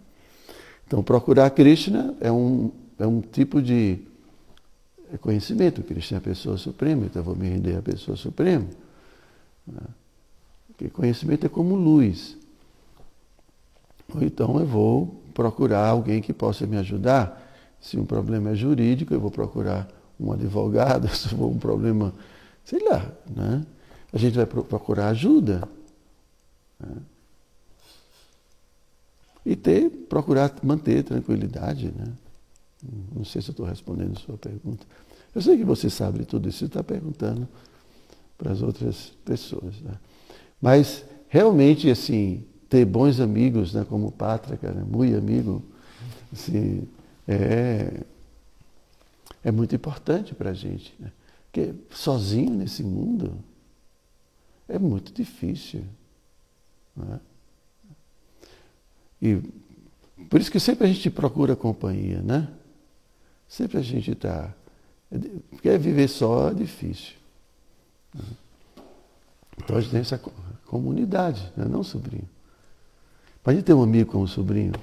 Então, 0.87 1.03
procurar 1.03 1.49
Krishna 1.49 2.15
é 2.21 2.31
um, 2.31 2.71
é 2.97 3.05
um 3.05 3.19
tipo 3.19 3.61
de 3.61 3.99
conhecimento. 5.19 5.83
Krishna 5.83 6.17
é 6.17 6.19
a 6.19 6.21
pessoa 6.21 6.55
suprema, 6.55 7.05
então 7.05 7.21
vou 7.21 7.35
me 7.35 7.49
render 7.49 7.75
à 7.75 7.81
pessoa 7.81 8.15
suprema. 8.15 8.65
Né? 9.67 9.81
Porque 10.71 10.89
conhecimento 10.89 11.45
é 11.45 11.49
como 11.49 11.75
luz. 11.75 12.37
Ou 14.13 14.23
então 14.23 14.59
eu 14.59 14.65
vou 14.65 15.21
procurar 15.33 15.87
alguém 15.87 16.21
que 16.21 16.33
possa 16.33 16.65
me 16.67 16.77
ajudar. 16.77 17.49
Se 17.79 17.97
um 17.97 18.05
problema 18.05 18.51
é 18.51 18.55
jurídico, 18.55 19.13
eu 19.13 19.19
vou 19.19 19.31
procurar 19.31 19.87
um 20.19 20.31
advogado. 20.31 21.07
Se 21.15 21.29
for 21.29 21.47
um 21.47 21.57
problema, 21.57 22.13
sei 22.63 22.79
lá, 22.87 23.11
né? 23.29 23.65
a 24.13 24.17
gente 24.17 24.35
vai 24.35 24.45
procurar 24.45 25.09
ajuda. 25.09 25.67
Né? 26.79 26.97
E 29.45 29.55
ter, 29.55 29.89
procurar 29.89 30.53
manter 30.61 31.03
tranquilidade. 31.03 31.91
Né? 31.91 32.13
Não 33.15 33.25
sei 33.25 33.41
se 33.41 33.49
eu 33.49 33.53
estou 33.53 33.65
respondendo 33.65 34.17
a 34.17 34.19
sua 34.19 34.37
pergunta. 34.37 34.85
Eu 35.33 35.41
sei 35.41 35.57
que 35.57 35.63
você 35.63 35.89
sabe 35.89 36.25
tudo 36.25 36.49
isso, 36.49 36.59
você 36.59 36.65
está 36.65 36.83
perguntando 36.83 37.47
para 38.37 38.51
as 38.51 38.61
outras 38.61 39.13
pessoas. 39.25 39.79
Né? 39.81 39.93
Mas 40.61 41.03
realmente, 41.27 41.89
assim, 41.89 42.45
ter 42.69 42.85
bons 42.85 43.19
amigos, 43.19 43.73
né, 43.73 43.85
como 43.87 44.11
Pátrica, 44.11 44.71
né, 44.71 44.83
muito 44.87 45.17
amigo, 45.17 45.63
assim, 46.31 46.87
é, 47.27 48.01
é 49.43 49.51
muito 49.51 49.75
importante 49.75 50.35
para 50.35 50.51
a 50.51 50.53
gente. 50.53 50.93
Né? 50.99 51.11
Porque 51.45 51.73
sozinho 51.89 52.53
nesse 52.53 52.83
mundo 52.83 53.33
é 54.69 54.77
muito 54.77 55.11
difícil. 55.11 55.83
Né? 56.95 57.19
E 59.21 59.41
por 60.29 60.39
isso 60.39 60.51
que 60.51 60.59
sempre 60.59 60.85
a 60.85 60.87
gente 60.87 61.09
procura 61.09 61.55
companhia, 61.55 62.21
né? 62.21 62.47
Sempre 63.47 63.77
a 63.77 63.81
gente 63.81 64.11
está. 64.11 64.53
Porque 65.49 65.77
viver 65.77 66.07
só 66.07 66.49
é 66.49 66.53
difícil. 66.53 67.15
Né? 68.13 68.23
Então 69.63 69.77
a 69.77 69.81
gente 69.81 69.91
tem 69.91 70.01
essa 70.01 70.19
comunidade, 70.65 71.51
né? 71.55 71.65
não 71.65 71.83
sobrinho. 71.83 72.27
Pode 73.43 73.61
ter 73.63 73.73
um 73.73 73.83
amigo 73.83 74.11
como 74.11 74.27
sobrinho. 74.27 74.73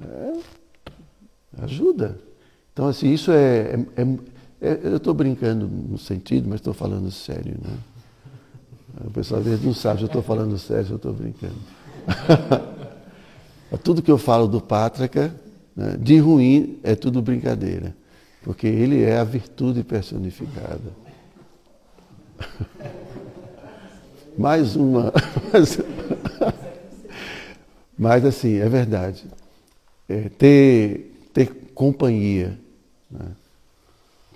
É, 0.00 0.32
ajuda. 1.62 2.18
Então, 2.72 2.88
assim, 2.88 3.12
isso 3.12 3.30
é. 3.30 3.74
é, 3.96 4.02
é, 4.60 4.68
é 4.68 4.80
eu 4.84 4.96
estou 4.96 5.14
brincando 5.14 5.66
no 5.66 5.98
sentido, 5.98 6.48
mas 6.48 6.60
estou 6.60 6.74
falando 6.74 7.10
sério, 7.10 7.56
né? 7.62 7.76
O 9.04 9.10
pessoal 9.10 9.40
às 9.40 9.46
vezes 9.46 9.64
não 9.64 9.74
sabe 9.74 9.98
se 9.98 10.04
eu 10.04 10.06
estou 10.06 10.22
falando 10.22 10.56
sério, 10.58 10.86
se 10.86 10.90
eu 10.92 10.96
estou 10.96 11.12
brincando. 11.12 11.54
tudo 13.82 14.02
que 14.02 14.10
eu 14.10 14.18
falo 14.18 14.46
do 14.46 14.60
Pátrica, 14.60 15.34
né, 15.74 15.96
de 15.98 16.18
ruim, 16.18 16.78
é 16.82 16.94
tudo 16.94 17.20
brincadeira. 17.20 17.94
Porque 18.42 18.66
ele 18.66 19.02
é 19.02 19.18
a 19.18 19.24
virtude 19.24 19.82
personificada. 19.82 21.03
Mais 24.36 24.76
uma. 24.76 25.12
Mas 27.96 28.24
assim, 28.24 28.56
é 28.56 28.68
verdade. 28.68 29.24
É, 30.08 30.28
ter, 30.28 31.28
ter 31.32 31.46
companhia, 31.74 32.58
né? 33.10 33.32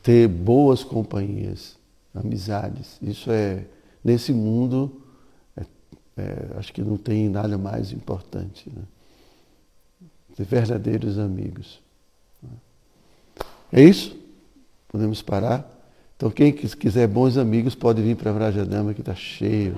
ter 0.03 0.29
boas 0.29 0.83
companhias, 0.83 1.77
amizades, 2.15 2.97
isso 3.03 3.31
é, 3.31 3.65
nesse 4.03 4.33
mundo, 4.33 5.03
é, 5.57 5.65
é, 6.17 6.49
acho 6.57 6.73
que 6.73 6.81
não 6.81 6.97
tem 6.97 7.29
nada 7.29 7.59
mais 7.59 7.93
importante. 7.93 8.71
Né? 8.75 8.83
Ter 10.37 10.45
verdadeiros 10.45 11.19
amigos. 11.19 11.81
Né? 12.43 12.51
É 13.73 13.83
isso? 13.83 14.17
Podemos 14.89 15.21
parar? 15.21 15.78
Então, 16.19 16.31
quem 16.33 16.51
quiser 16.53 17.07
bons 17.07 17.37
amigos 17.39 17.77
pode 17.77 18.03
vir 18.03 18.16
para 18.16 18.33
Vrajadama, 18.33 18.93
que 18.93 19.03
está 19.03 19.14
cheio. 19.14 19.77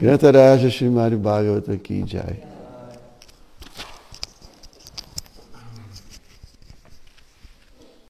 Grantaraja 0.00 0.68
Shrimari 0.68 1.14
Bhagavatam 1.14 1.78
Ki 1.78 2.02
Jai. 2.04 2.53